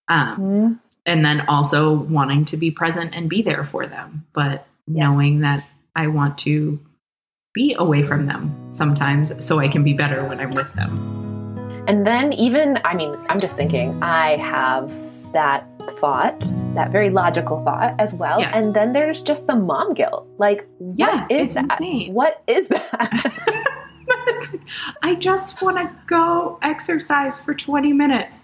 Um, 0.08 0.36
Mm-hmm. 0.38 0.72
and 1.06 1.24
then 1.24 1.42
also 1.42 1.92
wanting 1.92 2.44
to 2.46 2.56
be 2.56 2.70
present 2.70 3.14
and 3.14 3.28
be 3.30 3.42
there 3.42 3.64
for 3.64 3.86
them, 3.86 4.26
but 4.34 4.66
knowing 4.88 5.40
that 5.40 5.64
I 5.94 6.08
want 6.08 6.36
to 6.38 6.80
be 7.54 7.74
away 7.78 8.02
from 8.02 8.26
them 8.26 8.54
sometimes 8.72 9.32
so 9.44 9.60
I 9.60 9.68
can 9.68 9.84
be 9.84 9.92
better 9.92 10.24
when 10.24 10.40
I'm 10.40 10.50
with 10.50 10.72
them. 10.74 11.19
And 11.86 12.06
then, 12.06 12.32
even, 12.34 12.78
I 12.84 12.94
mean, 12.94 13.16
I'm 13.28 13.40
just 13.40 13.56
thinking, 13.56 14.00
I 14.02 14.36
have 14.36 14.92
that 15.32 15.66
thought, 15.98 16.40
that 16.74 16.90
very 16.90 17.10
logical 17.10 17.64
thought 17.64 17.94
as 17.98 18.14
well. 18.14 18.40
Yeah. 18.40 18.50
And 18.56 18.74
then 18.74 18.92
there's 18.92 19.22
just 19.22 19.46
the 19.46 19.56
mom 19.56 19.94
guilt. 19.94 20.28
Like, 20.38 20.66
what 20.78 20.98
Yeah, 20.98 21.26
is 21.30 21.54
that? 21.54 21.64
insane. 21.72 22.12
What 22.14 22.42
is 22.46 22.68
that? 22.68 23.66
I 25.02 25.14
just 25.16 25.62
want 25.62 25.76
to 25.78 25.90
go 26.06 26.58
exercise 26.62 27.40
for 27.40 27.54
20 27.54 27.92
minutes, 27.92 28.36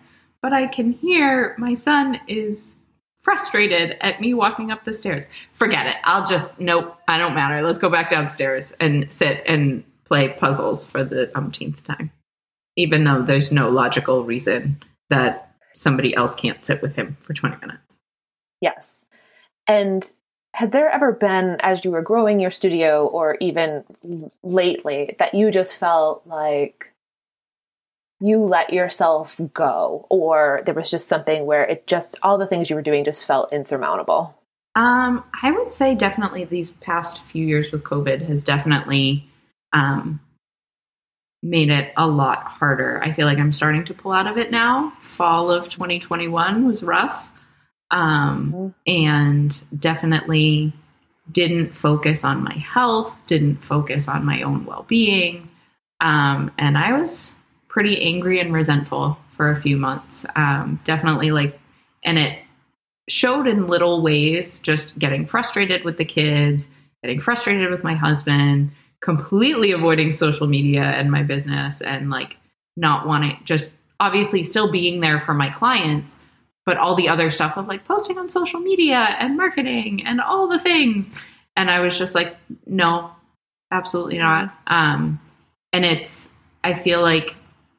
but 0.43 0.53
I 0.53 0.67
can 0.67 0.93
hear 0.93 1.55
my 1.59 1.75
son 1.75 2.21
is 2.29 2.77
frustrated 3.23 3.97
at 4.01 4.21
me 4.21 4.35
walking 4.35 4.71
up 4.71 4.85
the 4.85 4.95
stairs. 4.95 5.25
Forget 5.55 5.87
it. 5.87 5.97
I'll 6.05 6.27
just, 6.27 6.47
nope, 6.59 6.97
I 7.09 7.19
don't 7.19 7.35
matter. 7.35 7.63
Let's 7.63 7.79
go 7.81 7.91
back 7.91 8.11
downstairs 8.11 8.73
and 8.81 9.13
sit 9.13 9.43
and 9.47 9.83
play 10.05 10.29
puzzles 10.39 10.85
for 10.85 11.03
the 11.03 11.37
umpteenth 11.37 11.83
time, 11.83 12.13
even 12.77 13.05
though 13.05 13.23
there's 13.23 13.51
no 13.51 13.69
logical 13.69 14.25
reason 14.25 14.83
that 15.11 15.55
somebody 15.75 16.15
else 16.15 16.35
can't 16.35 16.65
sit 16.65 16.83
with 16.83 16.95
him 16.95 17.17
for 17.23 17.35
20 17.35 17.57
minutes. 17.61 17.83
yes. 18.61 19.05
And 19.69 20.11
has 20.55 20.71
there 20.71 20.89
ever 20.89 21.13
been, 21.13 21.59
as 21.61 21.85
you 21.85 21.91
were 21.91 22.03
growing 22.03 22.41
your 22.41 22.51
studio 22.51 23.07
or 23.07 23.37
even 23.41 23.85
lately, 24.43 25.15
that 25.19 25.35
you 25.35 25.51
just 25.51 25.77
felt 25.77 26.27
like 26.27 26.93
you 28.21 28.39
let 28.39 28.73
yourself 28.73 29.39
go, 29.53 30.07
or 30.09 30.63
there 30.65 30.75
was 30.75 30.91
just 30.91 31.09
something 31.09 31.45
where 31.45 31.65
it 31.65 31.87
just, 31.87 32.19
all 32.23 32.39
the 32.39 32.47
things 32.47 32.71
you 32.71 32.77
were 32.77 32.81
doing 32.81 33.05
just 33.05 33.27
felt 33.27 33.53
insurmountable? 33.53 34.35
Um, 34.77 35.25
I 35.43 35.51
would 35.51 35.75
say 35.75 35.95
definitely 35.95 36.45
these 36.45 36.71
past 36.71 37.21
few 37.31 37.47
years 37.47 37.71
with 37.71 37.83
COVID 37.83 38.27
has 38.27 38.43
definitely 38.43 39.29
um, 39.75 40.21
made 41.49 41.71
it 41.71 41.93
a 41.97 42.07
lot 42.07 42.43
harder. 42.45 43.03
I 43.03 43.13
feel 43.13 43.27
like 43.27 43.39
I'm 43.39 43.53
starting 43.53 43.85
to 43.87 43.95
pull 43.95 44.13
out 44.13 44.27
of 44.27 44.37
it 44.37 44.51
now. 44.51 44.93
Fall 45.03 45.51
of 45.51 45.69
2021 45.69 46.67
was 46.67 46.83
rough. 46.83 47.27
Um, 47.91 48.75
and 48.87 49.59
definitely 49.79 50.73
didn't 51.31 51.75
focus 51.75 52.25
on 52.25 52.43
my 52.43 52.55
health, 52.55 53.13
didn't 53.27 53.65
focus 53.65 54.09
on 54.09 54.25
my 54.25 54.43
own 54.43 54.65
well 54.65 54.85
being. 54.89 55.49
Um, 56.01 56.51
and 56.59 56.77
I 56.77 56.99
was 56.99 57.35
pretty 57.69 58.03
angry 58.03 58.41
and 58.41 58.53
resentful 58.53 59.19
for 59.37 59.51
a 59.51 59.61
few 59.61 59.77
months. 59.77 60.27
Um, 60.35 60.81
definitely 60.85 61.31
like, 61.31 61.59
and 62.05 62.19
it 62.19 62.39
showed 63.09 63.47
in 63.47 63.69
little 63.69 64.03
ways, 64.03 64.59
just 64.61 64.99
getting 64.99 65.27
frustrated 65.27 65.85
with 65.85 65.97
the 65.97 66.05
kids, 66.05 66.69
getting 67.03 67.21
frustrated 67.21 67.71
with 67.71 67.85
my 67.85 67.95
husband, 67.95 68.73
completely 69.01 69.73
avoiding 69.73 70.13
social 70.13 70.47
media 70.47 70.83
and 70.83 71.11
my 71.11 71.23
business, 71.23 71.81
and 71.81 72.11
like 72.11 72.37
not 72.77 73.07
wanting, 73.07 73.39
just 73.45 73.71
obviously 74.01 74.45
still 74.45 74.71
being 74.71 75.01
there 75.01 75.21
for 75.21 75.35
my 75.35 75.51
clients, 75.51 76.17
but 76.65 76.77
all 76.77 76.95
the 76.97 77.09
other 77.09 77.31
stuff 77.31 77.57
of 77.57 77.69
like 77.69 77.87
posting 77.87 78.19
on 78.19 78.29
social 78.29 78.61
media 78.61 79.17
and 79.19 79.37
marketing 79.37 80.05
and 80.05 80.21
all 80.21 80.49
the 80.49 80.59
things. 80.59 81.11
And 81.57 81.71
I 81.71 81.81
was 81.81 81.97
just 81.97 82.15
like, 82.15 82.37
no, 82.67 83.11
absolutely 83.73 84.19
not. 84.19 84.53
Um, 84.67 85.21
and 85.73 85.85
it's, 85.85 86.29
I 86.63 86.75
feel 86.75 87.01
like 87.01 87.35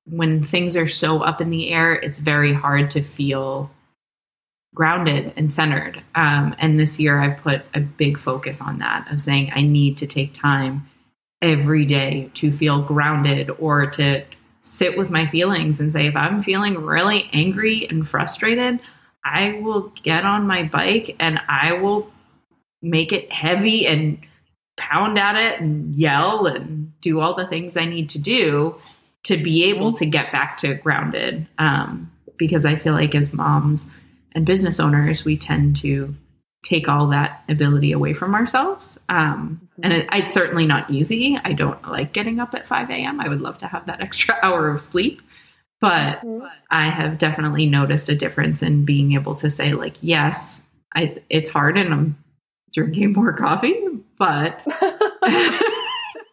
when 0.05 0.43
things 0.43 0.77
are 0.77 0.87
so 0.87 1.21
up 1.21 1.41
in 1.41 1.49
the 1.49 1.69
air, 1.69 1.93
it's 1.93 2.19
very 2.19 2.53
hard 2.53 2.91
to 2.91 3.03
feel 3.03 3.69
grounded 4.73 5.33
and 5.35 5.53
centered. 5.53 6.01
Um, 6.15 6.55
and 6.59 6.79
this 6.79 6.99
year, 6.99 7.19
I 7.19 7.29
put 7.29 7.63
a 7.73 7.79
big 7.79 8.17
focus 8.17 8.61
on 8.61 8.79
that 8.79 9.11
of 9.11 9.21
saying 9.21 9.51
I 9.53 9.61
need 9.61 9.97
to 9.97 10.07
take 10.07 10.33
time 10.33 10.89
every 11.41 11.85
day 11.85 12.31
to 12.35 12.51
feel 12.51 12.81
grounded 12.81 13.49
or 13.59 13.89
to 13.91 14.23
sit 14.63 14.97
with 14.97 15.09
my 15.09 15.27
feelings 15.27 15.79
and 15.79 15.93
say, 15.93 16.07
if 16.07 16.15
I'm 16.15 16.43
feeling 16.43 16.83
really 16.83 17.29
angry 17.31 17.87
and 17.89 18.07
frustrated, 18.07 18.79
I 19.23 19.59
will 19.61 19.93
get 20.03 20.25
on 20.25 20.47
my 20.47 20.63
bike 20.63 21.15
and 21.19 21.39
I 21.47 21.73
will 21.73 22.11
make 22.81 23.11
it 23.11 23.31
heavy 23.31 23.87
and 23.87 24.19
pound 24.77 25.17
at 25.17 25.35
it 25.35 25.59
and 25.59 25.95
yell 25.95 26.45
and 26.45 26.93
do 27.01 27.19
all 27.19 27.33
the 27.33 27.47
things 27.47 27.77
I 27.77 27.85
need 27.85 28.09
to 28.11 28.19
do 28.19 28.75
to 29.23 29.37
be 29.37 29.65
able 29.65 29.93
to 29.93 30.05
get 30.05 30.31
back 30.31 30.57
to 30.59 30.75
grounded. 30.75 31.47
Um, 31.57 32.11
because 32.37 32.65
I 32.65 32.75
feel 32.75 32.93
like 32.93 33.15
as 33.15 33.33
moms 33.33 33.89
and 34.33 34.45
business 34.45 34.79
owners, 34.79 35.25
we 35.25 35.37
tend 35.37 35.77
to 35.77 36.15
take 36.67 36.89
all 36.89 37.07
that 37.07 37.43
ability 37.47 37.93
away 37.93 38.13
from 38.13 38.35
ourselves. 38.35 38.99
Um, 39.07 39.69
and 39.81 39.93
it, 39.93 40.09
it's 40.11 40.33
certainly 40.33 40.65
not 40.65 40.91
easy. 40.91 41.39
I 41.41 41.53
don't 41.53 41.81
like 41.87 42.11
getting 42.11 42.41
up 42.41 42.53
at 42.53 42.67
5 42.67 42.89
a.m. 42.89 43.21
I 43.21 43.29
would 43.29 43.39
love 43.39 43.57
to 43.59 43.67
have 43.67 43.85
that 43.85 44.01
extra 44.01 44.37
hour 44.41 44.69
of 44.69 44.81
sleep. 44.81 45.21
But 45.79 46.23
I 46.69 46.89
have 46.89 47.19
definitely 47.19 47.67
noticed 47.67 48.09
a 48.09 48.15
difference 48.15 48.63
in 48.63 48.83
being 48.83 49.13
able 49.13 49.35
to 49.35 49.49
say, 49.49 49.73
like, 49.73 49.95
yes, 50.01 50.59
I, 50.93 51.21
it's 51.29 51.51
hard 51.51 51.77
and 51.77 51.93
I'm 51.93 52.23
drinking 52.73 53.13
more 53.13 53.31
coffee, 53.31 53.75
but 54.17 54.59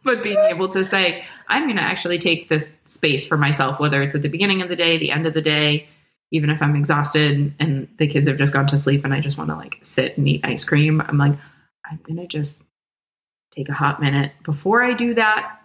but 0.02 0.22
being 0.22 0.38
able 0.38 0.70
to 0.70 0.84
say, 0.84 1.26
I'm 1.48 1.64
going 1.64 1.76
to 1.76 1.82
actually 1.82 2.18
take 2.18 2.48
this 2.48 2.74
space 2.86 3.26
for 3.26 3.36
myself, 3.36 3.78
whether 3.78 4.02
it's 4.02 4.16
at 4.16 4.22
the 4.22 4.28
beginning 4.28 4.62
of 4.62 4.70
the 4.70 4.76
day, 4.76 4.96
the 4.96 5.10
end 5.10 5.26
of 5.26 5.34
the 5.34 5.42
day, 5.42 5.88
even 6.30 6.50
if 6.50 6.60
I'm 6.62 6.76
exhausted 6.76 7.54
and 7.58 7.88
the 7.98 8.06
kids 8.06 8.28
have 8.28 8.38
just 8.38 8.52
gone 8.52 8.66
to 8.68 8.78
sleep 8.78 9.04
and 9.04 9.14
I 9.14 9.20
just 9.20 9.38
want 9.38 9.50
to 9.50 9.56
like 9.56 9.78
sit 9.82 10.18
and 10.18 10.26
eat 10.28 10.44
ice 10.44 10.64
cream, 10.64 11.00
I'm 11.00 11.18
like, 11.18 11.38
I'm 11.88 12.00
going 12.02 12.16
to 12.16 12.26
just 12.26 12.56
take 13.52 13.68
a 13.68 13.74
hot 13.74 14.00
minute 14.00 14.32
before 14.44 14.82
I 14.82 14.94
do 14.94 15.14
that, 15.14 15.60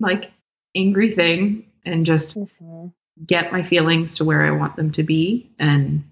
like 0.00 0.32
angry 0.74 1.12
thing 1.14 1.64
and 1.84 2.04
just 2.04 2.34
Mm-hmm. 2.34 2.88
get 3.26 3.52
my 3.52 3.62
feelings 3.62 4.14
to 4.16 4.24
where 4.24 4.44
I 4.44 4.50
want 4.50 4.76
them 4.76 4.90
to 4.92 5.02
be 5.02 5.50
and 5.58 6.04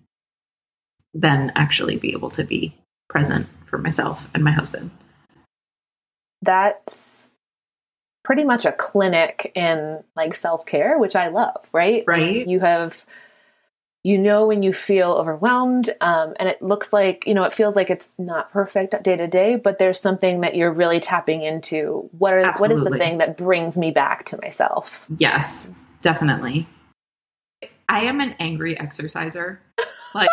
then 1.14 1.52
actually 1.54 1.96
be 1.96 2.12
able 2.12 2.30
to 2.30 2.44
be 2.44 2.74
present 3.08 3.46
for 3.66 3.78
myself 3.78 4.26
and 4.34 4.44
my 4.44 4.52
husband. 4.52 4.90
That's 6.42 7.30
pretty 8.24 8.44
much 8.44 8.64
a 8.64 8.72
clinic 8.72 9.52
in 9.54 10.02
like 10.16 10.34
self-care, 10.34 10.98
which 10.98 11.16
I 11.16 11.28
love, 11.28 11.66
right? 11.72 12.04
Right. 12.06 12.38
Like, 12.38 12.48
you 12.48 12.60
have 12.60 13.04
you 14.06 14.16
know 14.16 14.46
when 14.46 14.62
you 14.62 14.72
feel 14.72 15.12
overwhelmed 15.12 15.92
um, 16.00 16.32
and 16.38 16.48
it 16.48 16.62
looks 16.62 16.92
like 16.92 17.24
you 17.26 17.34
know 17.34 17.42
it 17.42 17.52
feels 17.52 17.74
like 17.74 17.90
it's 17.90 18.16
not 18.18 18.52
perfect 18.52 19.02
day 19.02 19.16
to 19.16 19.26
day 19.26 19.56
but 19.56 19.80
there's 19.80 19.98
something 19.98 20.42
that 20.42 20.54
you're 20.54 20.72
really 20.72 21.00
tapping 21.00 21.42
into 21.42 22.08
what 22.16 22.32
are 22.32 22.52
what 22.58 22.70
is 22.70 22.82
the 22.84 22.90
thing 22.90 23.18
that 23.18 23.36
brings 23.36 23.76
me 23.76 23.90
back 23.90 24.24
to 24.24 24.38
myself 24.42 25.06
Yes, 25.18 25.68
definitely. 26.02 26.68
I 27.88 28.00
am 28.00 28.20
an 28.20 28.34
angry 28.38 28.78
exerciser. 28.78 29.60
Like 30.14 30.30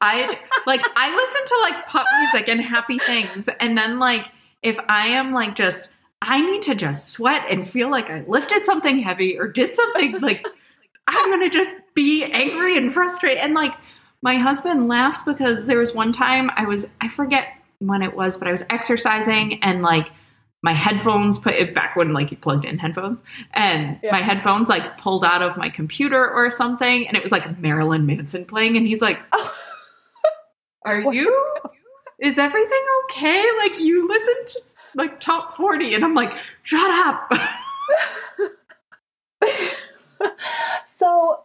I 0.00 0.38
like 0.66 0.82
I 0.94 1.14
listen 1.14 1.44
to 1.46 1.58
like 1.62 1.86
pop 1.86 2.06
music 2.20 2.48
and 2.48 2.60
happy 2.60 2.98
things 2.98 3.48
and 3.60 3.76
then 3.76 3.98
like 3.98 4.26
if 4.62 4.78
I 4.88 5.08
am 5.08 5.32
like 5.32 5.56
just 5.56 5.88
I 6.22 6.40
need 6.40 6.62
to 6.62 6.74
just 6.74 7.08
sweat 7.08 7.46
and 7.50 7.68
feel 7.68 7.90
like 7.90 8.10
I 8.10 8.24
lifted 8.26 8.66
something 8.66 8.98
heavy 8.98 9.38
or 9.38 9.48
did 9.48 9.74
something 9.74 10.20
like 10.20 10.46
I'm 11.06 11.28
going 11.30 11.48
to 11.50 11.56
just 11.56 11.70
be 11.94 12.24
angry 12.24 12.76
and 12.76 12.92
frustrated 12.92 13.38
and 13.38 13.54
like 13.54 13.72
my 14.22 14.36
husband 14.36 14.88
laughs 14.88 15.22
because 15.22 15.64
there 15.66 15.78
was 15.78 15.94
one 15.94 16.12
time 16.12 16.50
I 16.56 16.64
was 16.66 16.86
I 17.00 17.08
forget 17.08 17.48
when 17.78 18.02
it 18.02 18.14
was 18.16 18.36
but 18.36 18.48
I 18.48 18.52
was 18.52 18.64
exercising 18.70 19.62
and 19.62 19.82
like 19.82 20.08
my 20.62 20.72
headphones 20.74 21.38
put 21.38 21.54
it 21.54 21.74
back 21.74 21.94
when 21.96 22.12
like 22.12 22.30
you 22.30 22.36
plugged 22.36 22.64
in 22.64 22.78
headphones 22.78 23.20
and 23.54 23.98
Yeah. 24.02 24.10
my 24.12 24.22
headphones 24.22 24.68
like 24.68 24.98
pulled 24.98 25.24
out 25.24 25.42
of 25.42 25.56
my 25.56 25.68
computer 25.68 26.28
or 26.28 26.50
something 26.50 27.06
and 27.06 27.16
it 27.16 27.22
was 27.22 27.30
like 27.30 27.58
Marilyn 27.60 28.04
Manson 28.06 28.44
playing 28.46 28.76
and 28.76 28.86
he's 28.86 29.00
like 29.00 29.18
oh. 29.32 29.54
are 30.84 31.00
What? 31.04 31.14
you 31.14 31.46
is 32.18 32.38
everything 32.38 32.84
okay 33.04 33.44
like 33.58 33.78
you 33.78 34.08
listen 34.08 34.34
to 34.46 34.62
like 34.96 35.20
top 35.20 35.56
40 35.56 35.94
and 35.94 36.04
I'm 36.04 36.14
like 36.14 36.32
shut 36.62 36.80
up 37.06 37.30
so 41.06 41.40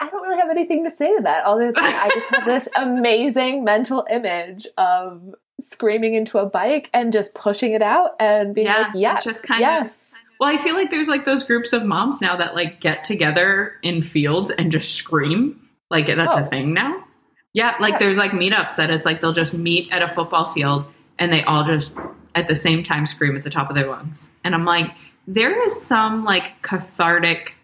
I 0.00 0.08
don't 0.10 0.22
really 0.22 0.38
have 0.40 0.50
anything 0.50 0.84
to 0.84 0.90
say 0.90 1.14
to 1.16 1.22
that 1.22 1.44
other 1.44 1.66
than 1.72 1.84
I 1.84 2.08
just 2.08 2.26
have 2.30 2.44
this 2.44 2.68
amazing 2.76 3.64
mental 3.64 4.04
image 4.10 4.66
of 4.76 5.34
screaming 5.60 6.14
into 6.14 6.38
a 6.38 6.46
bike 6.46 6.90
and 6.92 7.12
just 7.12 7.34
pushing 7.34 7.72
it 7.72 7.82
out 7.82 8.10
and 8.18 8.54
being 8.54 8.66
Yeah, 8.66 8.78
like, 8.78 8.86
yes, 8.94 9.24
just 9.24 9.44
kind 9.46 9.62
of- 9.62 9.68
yes. 9.84 10.14
well 10.40 10.50
I 10.52 10.60
feel 10.62 10.74
like 10.74 10.90
there's 10.90 11.08
like 11.08 11.24
those 11.24 11.44
groups 11.44 11.72
of 11.72 11.84
moms 11.84 12.20
now 12.20 12.36
that 12.36 12.54
like 12.56 12.80
get 12.80 13.04
together 13.04 13.74
in 13.82 14.02
fields 14.02 14.50
and 14.50 14.72
just 14.72 14.94
scream 14.94 15.60
like 15.90 16.06
that's 16.06 16.32
Oh. 16.32 16.44
a 16.46 16.48
thing 16.48 16.72
now 16.74 17.04
yeah 17.52 17.74
like 17.80 17.92
Yeah. 17.92 17.98
there's 18.00 18.16
like 18.16 18.32
meetups 18.32 18.74
that 18.76 18.90
it's 18.90 19.04
like 19.04 19.20
they'll 19.20 19.32
just 19.34 19.54
meet 19.54 19.92
at 19.92 20.02
a 20.02 20.08
football 20.14 20.52
field 20.52 20.84
and 21.18 21.32
they 21.32 21.44
all 21.44 21.64
just 21.64 21.92
at 22.34 22.48
the 22.48 22.56
same 22.56 22.82
time 22.82 23.06
scream 23.06 23.36
at 23.36 23.44
the 23.44 23.50
top 23.50 23.68
of 23.68 23.76
their 23.76 23.86
lungs 23.88 24.30
and 24.42 24.54
I'm 24.54 24.64
like 24.64 24.90
there 25.28 25.64
is 25.64 25.80
some 25.80 26.24
like 26.24 26.60
cathartic 26.62 27.54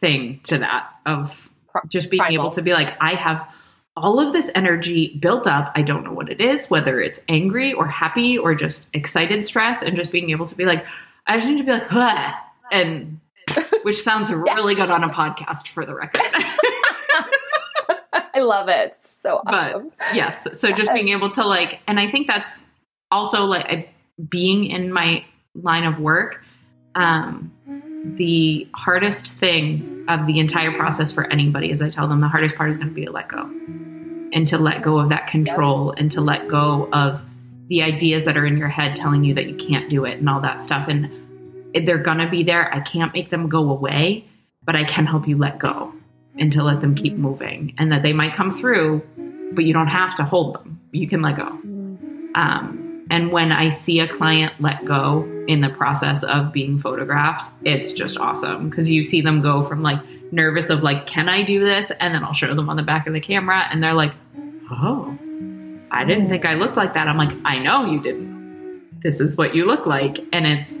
thing 0.00 0.40
to 0.44 0.58
that 0.58 0.88
of 1.06 1.32
just 1.88 2.10
being 2.10 2.20
primal. 2.22 2.46
able 2.46 2.50
to 2.52 2.62
be 2.62 2.72
like 2.72 2.96
i 3.00 3.14
have 3.14 3.46
all 3.96 4.20
of 4.20 4.32
this 4.32 4.48
energy 4.54 5.18
built 5.20 5.48
up. 5.48 5.72
I 5.74 5.82
don't 5.82 6.04
know 6.04 6.12
what 6.12 6.28
it 6.30 6.40
is 6.40 6.68
whether 6.70 7.00
it's 7.00 7.18
angry 7.28 7.72
or 7.72 7.88
happy 7.88 8.38
or 8.38 8.54
just 8.54 8.86
excited 8.92 9.44
stress 9.44 9.82
and 9.82 9.96
just 9.96 10.12
being 10.12 10.30
able 10.30 10.46
to 10.46 10.54
be 10.54 10.64
like 10.64 10.84
i 11.26 11.36
just 11.36 11.48
need 11.48 11.58
to 11.58 11.64
be 11.64 11.72
like 11.96 12.32
and 12.70 13.18
which 13.82 14.02
sounds 14.02 14.30
really 14.32 14.74
good 14.74 14.90
on 14.90 15.02
a 15.02 15.08
podcast 15.08 15.68
for 15.68 15.84
the 15.86 15.94
record. 15.94 16.20
I 18.34 18.40
love 18.40 18.68
it. 18.68 18.96
So 19.06 19.40
But- 19.44 19.82
yes 20.14 20.46
so 20.58 20.70
just 20.72 20.92
being 20.94 21.08
able 21.08 21.30
to 21.30 21.44
like 21.44 21.80
and 21.88 21.98
i 21.98 22.08
think 22.10 22.26
that's 22.28 22.64
also 23.10 23.44
like 23.44 23.88
being 24.28 24.64
in 24.66 24.92
my 24.92 25.24
line 25.54 25.84
of 25.84 25.98
work 25.98 26.44
um 26.94 27.52
the 28.04 28.66
hardest 28.74 29.34
thing 29.34 30.04
of 30.08 30.26
the 30.26 30.38
entire 30.38 30.72
process 30.72 31.10
for 31.12 31.30
anybody 31.32 31.70
is 31.70 31.82
i 31.82 31.90
tell 31.90 32.08
them 32.08 32.20
the 32.20 32.28
hardest 32.28 32.54
part 32.54 32.70
is 32.70 32.76
going 32.76 32.88
to 32.88 32.94
be 32.94 33.04
to 33.04 33.12
let 33.12 33.28
go 33.28 33.42
and 34.32 34.46
to 34.46 34.58
let 34.58 34.82
go 34.82 34.98
of 34.98 35.08
that 35.08 35.26
control 35.26 35.92
and 35.96 36.12
to 36.12 36.20
let 36.20 36.48
go 36.48 36.88
of 36.92 37.20
the 37.68 37.82
ideas 37.82 38.24
that 38.24 38.36
are 38.36 38.46
in 38.46 38.56
your 38.56 38.68
head 38.68 38.96
telling 38.96 39.24
you 39.24 39.34
that 39.34 39.46
you 39.46 39.56
can't 39.56 39.90
do 39.90 40.04
it 40.04 40.18
and 40.18 40.28
all 40.28 40.40
that 40.40 40.64
stuff. 40.64 40.88
And 40.88 41.10
they're 41.86 41.98
going 41.98 42.18
to 42.18 42.28
be 42.28 42.42
there. 42.42 42.74
I 42.74 42.80
can't 42.80 43.12
make 43.12 43.28
them 43.30 43.48
go 43.48 43.70
away 43.70 44.24
but 44.68 44.76
i 44.76 44.84
can 44.84 45.06
help 45.06 45.26
you 45.26 45.38
let 45.38 45.58
go 45.58 45.90
and 46.38 46.52
to 46.52 46.62
let 46.62 46.82
them 46.82 46.94
keep 46.94 47.14
moving 47.14 47.74
and 47.78 47.90
that 47.90 48.02
they 48.02 48.12
might 48.12 48.34
come 48.34 48.60
through 48.60 49.02
but 49.52 49.64
you 49.64 49.72
don't 49.72 49.88
have 49.88 50.14
to 50.16 50.24
hold 50.24 50.54
them. 50.56 50.78
You 50.92 51.08
can 51.08 51.22
let 51.22 51.36
go. 51.36 51.46
Um, 52.34 53.06
and 53.10 53.32
when 53.32 53.50
I 53.50 53.70
see 53.70 53.98
a 54.00 54.06
client 54.06 54.52
let 54.60 54.84
go 54.84 55.22
in 55.48 55.62
the 55.62 55.70
process 55.70 56.22
of 56.22 56.52
being 56.52 56.78
photographed, 56.78 57.50
it's 57.64 57.92
just 57.92 58.18
awesome 58.18 58.68
because 58.68 58.90
you 58.90 59.02
see 59.02 59.22
them 59.22 59.40
go 59.40 59.66
from 59.66 59.82
like 59.82 59.98
nervous 60.30 60.68
of 60.68 60.82
like, 60.82 61.06
can 61.06 61.28
I 61.28 61.42
do 61.42 61.64
this? 61.64 61.90
And 61.98 62.14
then 62.14 62.22
I'll 62.22 62.34
show 62.34 62.54
them 62.54 62.68
on 62.68 62.76
the 62.76 62.82
back 62.82 63.06
of 63.06 63.14
the 63.14 63.20
camera 63.20 63.66
and 63.70 63.82
they're 63.82 63.94
like, 63.94 64.12
oh, 64.70 65.18
I 65.90 66.04
didn't 66.04 66.28
think 66.28 66.44
I 66.44 66.54
looked 66.54 66.76
like 66.76 66.92
that. 66.94 67.08
I'm 67.08 67.16
like, 67.16 67.34
I 67.46 67.58
know 67.58 67.90
you 67.90 68.00
didn't. 68.00 69.00
This 69.02 69.20
is 69.20 69.36
what 69.36 69.54
you 69.54 69.64
look 69.64 69.86
like. 69.86 70.18
And 70.32 70.46
it's, 70.46 70.80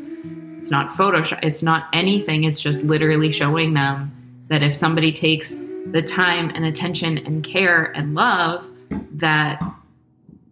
it's 0.58 0.70
not 0.70 0.90
Photoshop. 0.90 1.40
It's 1.42 1.62
not 1.62 1.88
anything. 1.94 2.44
It's 2.44 2.60
just 2.60 2.82
literally 2.82 3.32
showing 3.32 3.72
them 3.72 4.12
that 4.48 4.62
if 4.62 4.76
somebody 4.76 5.12
takes 5.12 5.56
the 5.86 6.02
time 6.02 6.50
and 6.50 6.66
attention 6.66 7.16
and 7.16 7.42
care 7.42 7.84
and 7.84 8.14
love 8.14 8.64
that 9.12 9.62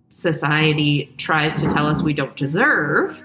society 0.08 1.14
tries 1.18 1.60
to 1.60 1.68
tell 1.68 1.86
us 1.86 2.02
we 2.02 2.14
don't 2.14 2.36
deserve, 2.36 3.22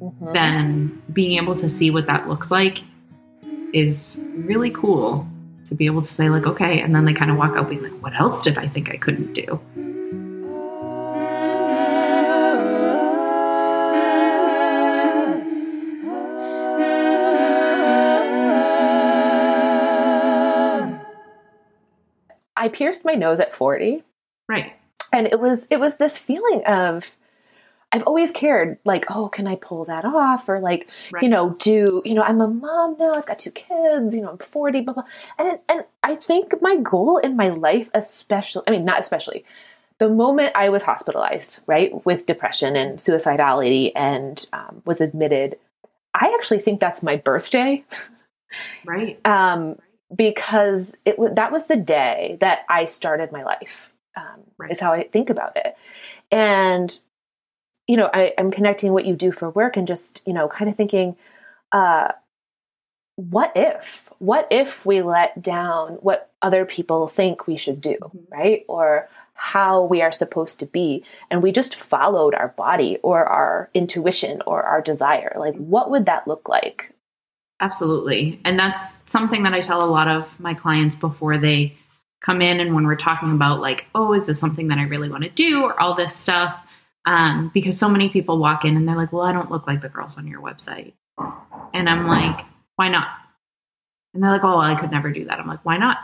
Mhm. 0.00 0.32
then 0.32 1.02
being 1.12 1.42
able 1.42 1.54
to 1.56 1.68
see 1.68 1.90
what 1.90 2.06
that 2.06 2.28
looks 2.28 2.50
like 2.50 2.82
is 3.72 4.20
really 4.34 4.70
cool 4.70 5.26
to 5.64 5.74
be 5.74 5.86
able 5.86 6.02
to 6.02 6.12
say 6.12 6.28
like 6.28 6.46
okay 6.46 6.80
and 6.80 6.94
then 6.94 7.04
they 7.04 7.12
kind 7.14 7.30
of 7.30 7.36
walk 7.36 7.56
out 7.56 7.68
being 7.68 7.82
like 7.82 8.02
what 8.02 8.14
else 8.20 8.42
did 8.42 8.58
i 8.58 8.68
think 8.68 8.90
i 8.90 8.96
couldn't 8.96 9.32
do? 9.32 9.60
I 22.56 22.68
pierced 22.68 23.04
my 23.04 23.14
nose 23.14 23.40
at 23.40 23.54
40 23.54 24.02
right. 24.48 24.72
And 25.12 25.26
it 25.26 25.40
was 25.40 25.66
it 25.70 25.78
was 25.78 25.96
this 25.96 26.18
feeling 26.18 26.64
of 26.66 27.12
I've 27.92 28.02
always 28.02 28.30
cared 28.30 28.78
like 28.84 29.04
oh 29.10 29.28
can 29.28 29.46
I 29.46 29.56
pull 29.56 29.84
that 29.86 30.04
off? 30.04 30.48
or 30.48 30.60
like 30.60 30.88
right. 31.10 31.22
you 31.22 31.28
know 31.28 31.50
do 31.58 32.02
you 32.04 32.14
know 32.14 32.22
I'm 32.22 32.40
a 32.40 32.48
mom 32.48 32.96
now 32.98 33.12
I've 33.12 33.26
got 33.26 33.38
two 33.38 33.50
kids 33.50 34.14
you 34.14 34.22
know 34.22 34.30
I'm 34.30 34.38
40 34.38 34.80
blah 34.82 34.94
blah. 34.94 35.04
And 35.38 35.58
and 35.68 35.84
I 36.02 36.14
think 36.14 36.54
my 36.60 36.76
goal 36.76 37.18
in 37.18 37.36
my 37.36 37.48
life 37.48 37.90
especially 37.94 38.64
I 38.66 38.70
mean 38.70 38.84
not 38.84 39.00
especially 39.00 39.44
the 39.98 40.08
moment 40.10 40.52
I 40.54 40.68
was 40.68 40.82
hospitalized 40.82 41.60
right 41.66 42.04
with 42.04 42.26
depression 42.26 42.76
and 42.76 42.98
suicidality 42.98 43.92
and 43.94 44.46
um, 44.52 44.82
was 44.84 45.00
admitted 45.00 45.56
I 46.18 46.34
actually 46.34 46.60
think 46.60 46.80
that's 46.80 47.02
my 47.02 47.16
birthday. 47.16 47.84
Right. 48.84 49.24
Um, 49.26 49.76
because 50.14 50.96
it 51.04 51.16
that 51.34 51.52
was 51.52 51.66
the 51.66 51.76
day 51.76 52.38
that 52.40 52.60
I 52.68 52.84
started 52.84 53.32
my 53.32 53.42
life. 53.42 53.92
Um, 54.16 54.44
Right. 54.58 54.70
Is 54.70 54.80
how 54.80 54.94
I 54.94 55.06
think 55.08 55.28
about 55.28 55.54
it, 55.56 55.76
and 56.30 56.98
you 57.86 57.96
know, 57.96 58.10
I, 58.12 58.32
I'm 58.38 58.50
connecting 58.50 58.92
what 58.92 59.06
you 59.06 59.14
do 59.14 59.30
for 59.32 59.50
work 59.50 59.76
and 59.76 59.86
just 59.86 60.22
you 60.26 60.32
know, 60.32 60.48
kind 60.48 60.70
of 60.70 60.76
thinking, 60.76 61.16
uh, 61.72 62.08
what 63.16 63.52
if? 63.56 64.08
What 64.18 64.46
if 64.50 64.84
we 64.84 65.02
let 65.02 65.40
down 65.42 65.94
what 65.94 66.30
other 66.42 66.64
people 66.64 67.08
think 67.08 67.46
we 67.46 67.56
should 67.56 67.80
do, 67.80 67.96
Mhm. 68.00 68.30
right? 68.30 68.64
Or 68.68 69.08
how 69.34 69.82
we 69.84 70.00
are 70.02 70.12
supposed 70.12 70.60
to 70.60 70.66
be, 70.66 71.04
and 71.30 71.42
we 71.42 71.52
just 71.52 71.76
followed 71.76 72.34
our 72.34 72.48
body 72.48 72.98
or 73.02 73.24
our 73.24 73.68
intuition 73.74 74.42
or 74.46 74.62
our 74.62 74.80
desire. 74.80 75.34
Like, 75.36 75.54
what 75.56 75.90
would 75.90 76.06
that 76.06 76.26
look 76.26 76.48
like? 76.48 76.92
Absolutely. 77.60 78.38
And 78.44 78.58
that's 78.58 78.94
something 79.06 79.42
that 79.44 79.54
I 79.54 79.60
tell 79.60 79.82
a 79.82 79.88
lot 79.90 80.08
of 80.08 80.28
my 80.38 80.52
clients 80.54 80.94
before 80.96 81.38
they 81.38 81.76
come 82.22 82.42
in 82.42 82.60
and 82.60 82.74
when 82.74 82.86
we're 82.86 82.96
talking 82.96 83.30
about 83.32 83.60
like, 83.60 83.86
oh, 83.94 84.12
is 84.14 84.26
this 84.26 84.38
something 84.40 84.68
that 84.68 84.78
I 84.78 84.82
really 84.82 85.08
want 85.10 85.22
to 85.24 85.30
do 85.30 85.62
or 85.64 85.78
all 85.80 85.94
this 85.94 86.14
stuff? 86.14 86.58
Um, 87.06 87.50
because 87.54 87.78
so 87.78 87.88
many 87.88 88.08
people 88.08 88.38
walk 88.38 88.64
in 88.64 88.76
and 88.76 88.88
they're 88.88 88.96
like, 88.96 89.12
well, 89.12 89.22
I 89.22 89.32
don't 89.32 89.50
look 89.50 89.66
like 89.66 89.80
the 89.80 89.88
girls 89.88 90.16
on 90.16 90.26
your 90.26 90.40
website. 90.40 90.92
And 91.72 91.88
I'm 91.88 92.06
like, 92.06 92.44
why 92.74 92.88
not? 92.88 93.08
And 94.12 94.22
they're 94.22 94.32
like, 94.32 94.44
oh, 94.44 94.58
well, 94.58 94.60
I 94.60 94.78
could 94.78 94.90
never 94.90 95.12
do 95.12 95.24
that. 95.26 95.38
I'm 95.38 95.46
like, 95.46 95.64
why 95.64 95.76
not? 95.76 95.98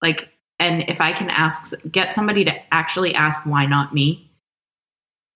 Like, 0.00 0.28
and 0.60 0.84
if 0.88 1.00
I 1.00 1.12
can 1.12 1.30
ask, 1.30 1.72
get 1.90 2.14
somebody 2.14 2.44
to 2.44 2.52
actually 2.72 3.14
ask, 3.14 3.44
why 3.44 3.66
not 3.66 3.92
me? 3.92 4.30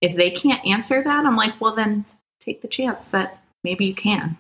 If 0.01 0.17
they 0.17 0.31
can't 0.31 0.65
answer 0.65 1.03
that, 1.03 1.27
I'm 1.27 1.37
like, 1.37 1.61
well, 1.61 1.75
then 1.75 2.05
take 2.41 2.63
the 2.63 2.69
chance 2.69 3.05
that 3.07 3.43
maybe 3.65 3.85
you 3.85 3.95
can 3.95 4.39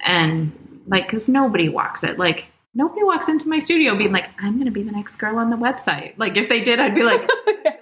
and 0.00 0.52
like 0.86 1.06
because 1.06 1.28
nobody 1.28 1.68
walks 1.68 2.02
it 2.02 2.18
like 2.18 2.46
nobody 2.74 3.02
walks 3.02 3.28
into 3.28 3.48
my 3.48 3.58
studio 3.58 3.96
being 3.96 4.12
like, 4.12 4.30
I'm 4.40 4.54
going 4.54 4.66
to 4.66 4.72
be 4.72 4.82
the 4.82 4.92
next 4.92 5.16
girl 5.16 5.38
on 5.38 5.50
the 5.50 5.56
website. 5.56 6.14
Like, 6.16 6.36
if 6.36 6.48
they 6.48 6.62
did, 6.62 6.80
I'd 6.80 6.94
be 6.94 7.02
like, 7.02 7.28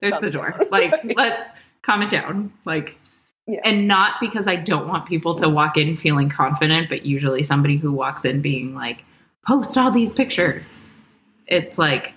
there's 0.00 0.18
the 0.18 0.30
door. 0.30 0.58
Like, 0.70 0.94
let's 1.16 1.42
calm 1.82 2.02
it 2.02 2.10
down. 2.10 2.52
Like, 2.64 2.96
Yeah. 3.46 3.60
and 3.64 3.88
not 3.88 4.14
because 4.20 4.46
I 4.46 4.56
don't 4.56 4.88
want 4.88 5.08
people 5.08 5.34
to 5.36 5.48
walk 5.48 5.76
in 5.76 5.96
feeling 5.96 6.28
confident, 6.28 6.88
but 6.88 7.06
usually 7.06 7.42
somebody 7.42 7.76
who 7.76 7.92
walks 7.92 8.24
in 8.24 8.42
being 8.42 8.74
like, 8.74 9.04
post 9.46 9.78
all 9.78 9.90
these 9.90 10.12
pictures. 10.12 10.68
It's 11.46 11.78
like, 11.78 12.12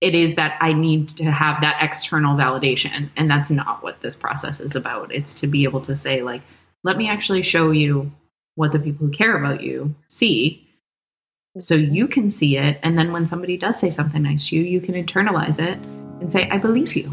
it 0.00 0.14
is 0.14 0.36
that 0.36 0.58
I 0.60 0.72
need 0.72 1.08
to 1.10 1.24
have 1.24 1.60
that 1.62 1.78
external 1.82 2.36
validation. 2.36 3.10
And 3.16 3.30
that's 3.30 3.50
not 3.50 3.82
what 3.82 4.00
this 4.02 4.14
process 4.14 4.60
is 4.60 4.76
about. 4.76 5.12
It's 5.12 5.34
to 5.34 5.46
be 5.46 5.64
able 5.64 5.80
to 5.82 5.96
say, 5.96 6.22
like, 6.22 6.42
let 6.84 6.96
me 6.96 7.08
actually 7.08 7.42
show 7.42 7.70
you 7.70 8.12
what 8.54 8.72
the 8.72 8.78
people 8.78 9.06
who 9.06 9.12
care 9.12 9.36
about 9.36 9.62
you 9.62 9.94
see 10.08 10.60
so 11.58 11.76
mm-hmm. 11.76 11.94
you 11.94 12.08
can 12.08 12.30
see 12.30 12.56
it. 12.56 12.78
And 12.82 12.98
then 12.98 13.12
when 13.12 13.26
somebody 13.26 13.56
does 13.56 13.78
say 13.78 13.90
something 13.90 14.22
nice 14.22 14.48
to 14.48 14.56
you, 14.56 14.62
you 14.62 14.80
can 14.80 14.94
internalize 14.94 15.58
it 15.58 15.78
and 16.24 16.32
say, 16.32 16.48
I 16.48 16.56
believe 16.56 16.96
you. 16.96 17.10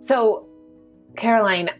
So, 0.00 0.46
Caroline, 1.16 1.70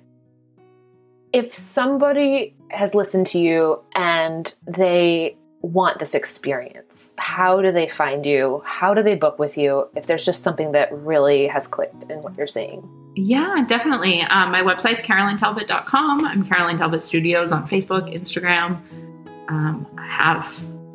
if 1.35 1.53
somebody 1.53 2.57
has 2.71 2.95
listened 2.95 3.27
to 3.29 3.39
you 3.39 3.83
and 3.95 4.55
they 4.67 5.37
want 5.61 5.99
this 5.99 6.15
experience, 6.15 7.13
how 7.19 7.61
do 7.61 7.73
they 7.73 7.89
find 7.89 8.25
you? 8.25 8.63
How 8.65 8.95
do 8.95 9.03
they 9.03 9.17
book 9.17 9.39
with 9.39 9.59
you 9.59 9.91
if 9.95 10.07
there's 10.07 10.25
just 10.25 10.43
something 10.43 10.73
that 10.73 10.91
really 10.91 11.47
has 11.47 11.67
clicked 11.67 12.05
in 12.05 12.23
what 12.23 12.39
you're 12.39 12.47
saying? 12.47 13.04
Yeah, 13.17 13.65
definitely. 13.69 14.23
Um, 14.23 14.51
my 14.51 14.63
website's 14.63 15.03
carolinetalbot.com. 15.03 16.25
I'm 16.25 16.45
Caroline 16.47 16.79
Talbot 16.79 17.03
Studios 17.03 17.53
on 17.53 17.69
Facebook, 17.69 18.13
Instagram. 18.13 18.81
Um, 19.49 19.87
I 19.97 20.07
have 20.07 20.53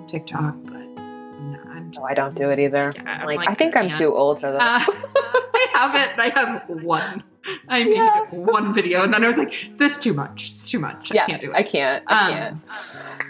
TikTok, 0.10 0.55
but 0.65 0.73
I'm 0.75 1.91
No, 1.95 2.03
I 2.03 2.13
don't 2.13 2.36
do 2.36 2.49
it 2.49 2.60
either. 2.60 2.91
Yeah, 2.95 3.25
like, 3.25 3.38
like, 3.38 3.49
I 3.49 3.55
think 3.55 3.75
I'm 3.77 3.88
yeah. 3.88 3.97
too 3.97 4.13
old 4.13 4.41
for 4.41 4.51
that. 4.51 4.88
Uh, 4.88 4.91
I 5.15 5.67
have 5.73 5.95
it. 5.95 6.19
I 6.19 6.29
have 6.29 6.63
one. 6.84 7.23
I 7.69 7.84
made 7.86 7.95
Yeah. 7.95 8.25
one 8.32 8.73
video, 8.73 9.01
and 9.03 9.13
then 9.13 9.23
I 9.23 9.27
was 9.27 9.38
like, 9.38 9.69
"This 9.77 9.97
too 9.97 10.13
much. 10.13 10.49
It's 10.51 10.69
too 10.69 10.77
much. 10.79 11.10
yeah, 11.13 11.23
I 11.23 11.25
can't 11.27 11.41
do 11.41 11.51
it." 11.51 11.55
I 11.55 11.63
can't. 11.63 12.03
I 12.08 12.19
Um, 12.27 12.34
can't. 12.34 12.58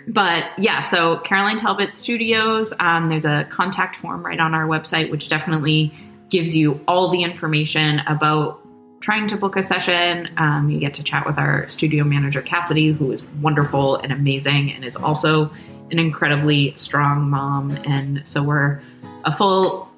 But 0.08 0.46
yeah, 0.58 0.82
so 0.82 1.20
Caroline 1.20 1.58
Talbot 1.58 1.94
Studios, 1.94 2.74
um, 2.80 3.10
there's 3.10 3.26
a 3.26 3.46
contact 3.52 3.98
form 3.98 4.26
right 4.26 4.40
on 4.40 4.56
our 4.56 4.66
website, 4.68 5.12
which 5.12 5.30
definitely 5.30 5.94
gives 6.30 6.56
you 6.56 6.82
all 6.88 7.10
the 7.12 7.24
information 7.24 8.00
about 8.08 8.60
trying 9.02 9.28
to 9.30 9.38
book 9.38 9.56
a 9.56 9.64
session. 9.64 10.30
Um, 10.38 10.70
you 10.70 10.80
get 10.80 10.94
to 10.96 11.04
chat 11.04 11.26
with 11.26 11.38
our 11.38 11.68
studio 11.70 12.04
manager, 12.04 12.42
Cassidy, 12.42 12.92
who 12.92 13.12
is 13.12 13.24
wonderful 13.42 13.98
and 13.98 14.12
amazing 14.12 14.72
and 14.72 14.84
is 14.84 14.96
also 14.96 15.52
an 15.92 16.00
incredibly 16.00 16.74
strong 16.78 17.30
mom. 17.30 17.72
And 17.86 18.24
so 18.26 18.44
we're 18.44 18.82
a 19.26 19.36
full 19.36 19.90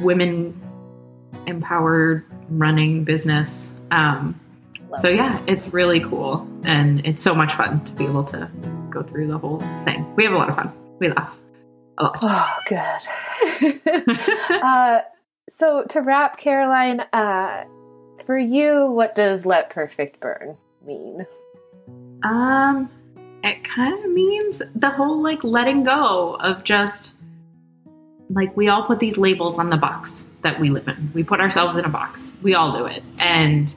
women 0.00 0.60
empowered 1.46 2.24
running 2.50 3.04
business. 3.04 3.70
Um, 3.90 4.38
so 4.96 5.08
yeah, 5.08 5.42
it's 5.46 5.68
really 5.68 6.00
cool 6.00 6.46
and 6.64 7.04
it's 7.06 7.22
so 7.22 7.34
much 7.34 7.54
fun 7.54 7.84
to 7.84 7.92
be 7.92 8.04
able 8.04 8.24
to 8.24 8.50
go 8.90 9.02
through 9.02 9.28
the 9.28 9.38
whole 9.38 9.60
thing. 9.84 10.04
We 10.16 10.24
have 10.24 10.32
a 10.32 10.36
lot 10.36 10.50
of 10.50 10.56
fun. 10.56 10.72
We 10.98 11.08
laugh 11.08 11.36
a 11.98 12.04
lot. 12.04 12.18
Oh, 12.22 12.54
good. 12.66 14.18
uh, 14.62 15.00
so 15.48 15.84
to 15.88 16.00
wrap, 16.00 16.38
Caroline, 16.38 17.00
uh, 17.12 17.64
for 18.30 18.38
you, 18.38 18.92
what 18.92 19.16
does 19.16 19.44
"let 19.44 19.70
perfect 19.70 20.20
burn" 20.20 20.56
mean? 20.86 21.26
Um, 22.22 22.88
it 23.42 23.64
kind 23.64 24.04
of 24.04 24.08
means 24.12 24.62
the 24.76 24.88
whole 24.88 25.20
like 25.20 25.42
letting 25.42 25.82
go 25.82 26.36
of 26.36 26.62
just 26.62 27.10
like 28.28 28.56
we 28.56 28.68
all 28.68 28.84
put 28.84 29.00
these 29.00 29.18
labels 29.18 29.58
on 29.58 29.68
the 29.68 29.76
box 29.76 30.26
that 30.42 30.60
we 30.60 30.70
live 30.70 30.86
in. 30.86 31.10
We 31.12 31.24
put 31.24 31.40
ourselves 31.40 31.76
in 31.76 31.84
a 31.84 31.88
box. 31.88 32.30
We 32.40 32.54
all 32.54 32.78
do 32.78 32.86
it. 32.86 33.02
And 33.18 33.74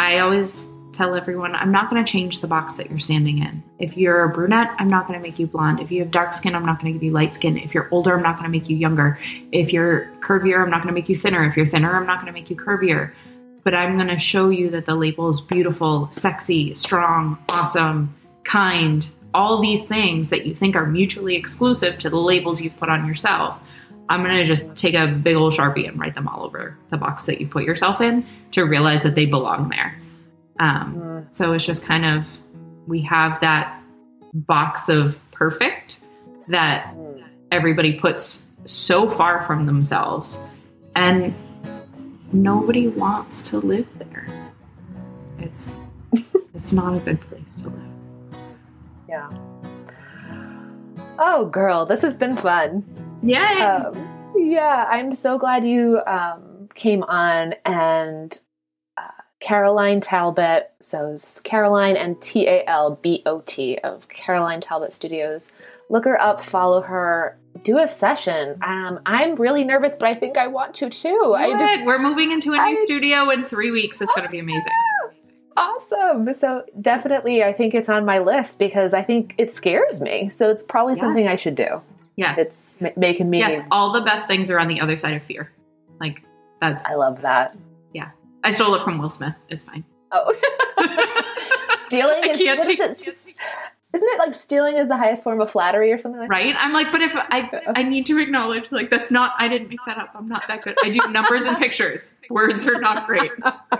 I 0.00 0.18
always 0.18 0.68
tell 0.92 1.14
everyone, 1.14 1.54
I'm 1.54 1.70
not 1.70 1.90
going 1.90 2.04
to 2.04 2.10
change 2.10 2.40
the 2.40 2.48
box 2.48 2.74
that 2.74 2.90
you're 2.90 2.98
standing 2.98 3.38
in. 3.38 3.62
If 3.78 3.96
you're 3.96 4.24
a 4.24 4.30
brunette, 4.30 4.74
I'm 4.80 4.90
not 4.90 5.06
going 5.06 5.16
to 5.16 5.22
make 5.22 5.38
you 5.38 5.46
blonde. 5.46 5.78
If 5.78 5.92
you 5.92 6.00
have 6.00 6.10
dark 6.10 6.34
skin, 6.34 6.56
I'm 6.56 6.66
not 6.66 6.80
going 6.80 6.92
to 6.92 6.98
give 6.98 7.04
you 7.04 7.12
light 7.12 7.36
skin. 7.36 7.56
If 7.56 7.72
you're 7.72 7.86
older, 7.92 8.16
I'm 8.16 8.22
not 8.24 8.36
going 8.36 8.50
to 8.50 8.58
make 8.58 8.68
you 8.68 8.76
younger. 8.76 9.20
If 9.52 9.72
you're 9.72 10.10
curvier, 10.18 10.60
I'm 10.60 10.70
not 10.70 10.82
going 10.82 10.92
to 10.92 11.00
make 11.00 11.08
you 11.08 11.16
thinner. 11.16 11.44
If 11.44 11.56
you're 11.56 11.66
thinner, 11.66 11.94
I'm 11.94 12.04
not 12.04 12.16
going 12.16 12.26
to 12.26 12.32
make 12.32 12.50
you 12.50 12.56
curvier. 12.56 13.12
But 13.62 13.74
I'm 13.74 13.96
going 13.96 14.08
to 14.08 14.18
show 14.18 14.48
you 14.48 14.70
that 14.70 14.86
the 14.86 14.94
label 14.94 15.28
is 15.28 15.40
beautiful, 15.40 16.08
sexy, 16.12 16.74
strong, 16.74 17.38
awesome, 17.48 18.14
kind, 18.44 19.08
all 19.34 19.60
these 19.60 19.86
things 19.86 20.30
that 20.30 20.46
you 20.46 20.54
think 20.54 20.76
are 20.76 20.86
mutually 20.86 21.36
exclusive 21.36 21.98
to 21.98 22.10
the 22.10 22.16
labels 22.16 22.60
you've 22.60 22.76
put 22.78 22.88
on 22.88 23.06
yourself. 23.06 23.58
I'm 24.08 24.24
going 24.24 24.38
to 24.38 24.44
just 24.44 24.74
take 24.74 24.94
a 24.94 25.06
big 25.06 25.36
old 25.36 25.54
Sharpie 25.54 25.86
and 25.86 25.98
write 26.00 26.14
them 26.14 26.26
all 26.26 26.44
over 26.44 26.76
the 26.90 26.96
box 26.96 27.26
that 27.26 27.40
you 27.40 27.46
put 27.46 27.64
yourself 27.64 28.00
in 28.00 28.26
to 28.52 28.62
realize 28.62 29.02
that 29.04 29.14
they 29.14 29.26
belong 29.26 29.68
there. 29.68 29.96
Um, 30.58 31.28
so 31.30 31.52
it's 31.52 31.64
just 31.64 31.84
kind 31.84 32.04
of, 32.04 32.26
we 32.88 33.02
have 33.02 33.40
that 33.40 33.80
box 34.34 34.88
of 34.88 35.18
perfect 35.30 36.00
that 36.48 36.92
everybody 37.52 37.92
puts 37.92 38.42
so 38.66 39.08
far 39.08 39.46
from 39.46 39.66
themselves. 39.66 40.38
And 40.96 41.34
nobody 42.32 42.88
wants 42.88 43.42
to 43.42 43.58
live 43.58 43.86
there. 43.98 44.26
It's 45.38 45.74
it's 46.54 46.72
not 46.72 46.96
a 46.96 47.00
good 47.00 47.20
place 47.20 47.42
to 47.62 47.68
live. 47.68 47.80
Yeah. 49.08 49.30
Oh, 51.18 51.46
girl, 51.46 51.84
this 51.84 52.02
has 52.02 52.16
been 52.16 52.36
fun. 52.36 52.84
Yay! 53.22 53.38
Um, 53.60 54.32
yeah, 54.36 54.86
I'm 54.88 55.14
so 55.14 55.38
glad 55.38 55.66
you 55.66 56.00
um, 56.06 56.68
came 56.74 57.02
on 57.02 57.54
and 57.64 58.40
uh, 58.96 59.22
Caroline 59.40 60.00
Talbot. 60.00 60.70
So 60.80 61.12
it's 61.12 61.40
Caroline 61.40 61.96
and 61.96 62.20
T 62.22 62.46
A 62.46 62.64
L 62.66 62.98
B 63.02 63.22
O 63.26 63.42
T 63.44 63.78
of 63.78 64.08
Caroline 64.08 64.60
Talbot 64.60 64.92
Studios. 64.92 65.52
Look 65.88 66.04
her 66.04 66.20
up, 66.20 66.42
follow 66.42 66.80
her, 66.80 67.36
do 67.62 67.78
a 67.78 67.86
session. 67.88 68.58
Um, 68.62 69.00
I'm 69.06 69.34
really 69.36 69.64
nervous, 69.64 69.96
but 69.96 70.08
I 70.08 70.14
think 70.14 70.36
I 70.38 70.46
want 70.46 70.74
to 70.74 70.88
too. 70.90 71.34
I 71.36 71.52
just 71.58 71.84
We're 71.84 71.98
moving 71.98 72.32
into 72.32 72.52
a 72.52 72.56
new 72.56 72.62
I- 72.62 72.84
studio 72.84 73.30
in 73.30 73.44
three 73.46 73.70
weeks. 73.70 74.00
It's 74.00 74.12
going 74.14 74.26
to 74.26 74.30
be 74.30 74.38
amazing. 74.46 74.72
awesome. 75.56 76.32
So 76.34 76.64
definitely, 76.80 77.42
I 77.44 77.52
think 77.52 77.74
it's 77.74 77.88
on 77.88 78.04
my 78.04 78.18
list 78.18 78.58
because 78.58 78.94
I 78.94 79.02
think 79.02 79.34
it 79.38 79.52
scares 79.52 80.00
me. 80.00 80.30
So 80.30 80.50
it's 80.50 80.64
probably 80.64 80.94
Yeah. 80.94 81.00
something 81.00 81.28
I 81.28 81.36
should 81.36 81.54
do. 81.54 81.82
Yeah. 82.16 82.34
It's 82.38 82.80
ma- 82.80 82.90
making 82.96 83.28
me. 83.30 83.38
Yes, 83.40 83.60
all 83.70 83.92
the 83.92 84.00
best 84.02 84.26
things 84.26 84.50
are 84.50 84.58
on 84.58 84.68
the 84.68 84.80
other 84.80 84.96
side 84.96 85.14
of 85.14 85.22
fear. 85.22 85.50
Like 86.00 86.22
that's 86.60 86.84
I 86.88 86.94
love 86.94 87.20
that. 87.22 87.56
Yeah, 87.92 88.10
I 88.44 88.50
stole 88.52 88.74
it 88.74 88.82
from 88.84 88.98
Will 88.98 89.10
Smith. 89.10 89.34
It's 89.48 89.64
fine. 89.64 89.84
Oh, 90.12 90.34
stealing 91.86 92.24
I 92.24 92.28
is 92.28 92.38
can't 92.38 92.58
what 92.60 92.70
is 92.70 93.00
it? 93.06 93.18
Isn't 93.92 94.08
it 94.08 94.18
like 94.20 94.34
stealing 94.34 94.76
is 94.76 94.88
the 94.88 94.96
highest 94.96 95.24
form 95.24 95.40
of 95.40 95.50
flattery 95.50 95.92
or 95.92 95.98
something 95.98 96.20
like 96.20 96.28
that? 96.28 96.34
right. 96.34 96.54
I'm 96.56 96.72
like, 96.72 96.92
but 96.92 97.02
if 97.02 97.12
I 97.14 97.50
I 97.74 97.82
need 97.82 98.06
to 98.06 98.18
acknowledge 98.18 98.70
like 98.70 98.88
that's 98.90 99.10
not 99.10 99.32
I 99.38 99.48
didn't 99.48 99.68
make 99.68 99.80
that 99.86 99.98
up. 99.98 100.10
I'm 100.14 100.28
not 100.28 100.46
that 100.48 100.62
good. 100.62 100.76
I 100.84 100.90
do 100.90 101.00
numbers 101.10 101.42
and 101.42 101.56
pictures. 101.58 102.14
Words 102.30 102.66
are 102.66 102.80
not 102.80 103.06
great. 103.06 103.32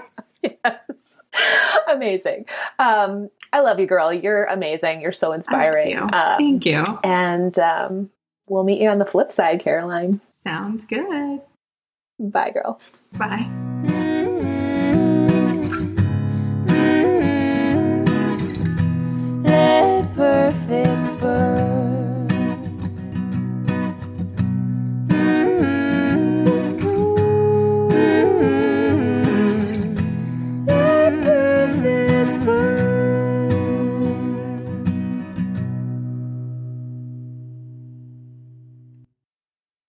yes. 0.42 0.84
Amazing. 1.88 2.46
Um, 2.80 3.30
I 3.52 3.60
love 3.60 3.78
you, 3.78 3.86
girl. 3.86 4.12
You're 4.12 4.44
amazing. 4.46 5.00
You're 5.00 5.12
so 5.12 5.32
inspiring. 5.32 5.96
Thank 5.96 6.10
you. 6.10 6.18
Um, 6.18 6.36
Thank 6.38 6.66
you. 6.66 6.98
and 7.04 7.58
um, 7.58 8.10
we'll 8.48 8.64
meet 8.64 8.80
you 8.80 8.88
on 8.88 8.98
the 8.98 9.06
flip 9.06 9.30
side, 9.30 9.60
Caroline. 9.60 10.20
Sounds 10.42 10.86
good. 10.86 11.40
Bye, 12.18 12.50
girl. 12.50 12.80
Bye. 13.16 13.99
perfect 20.70 21.09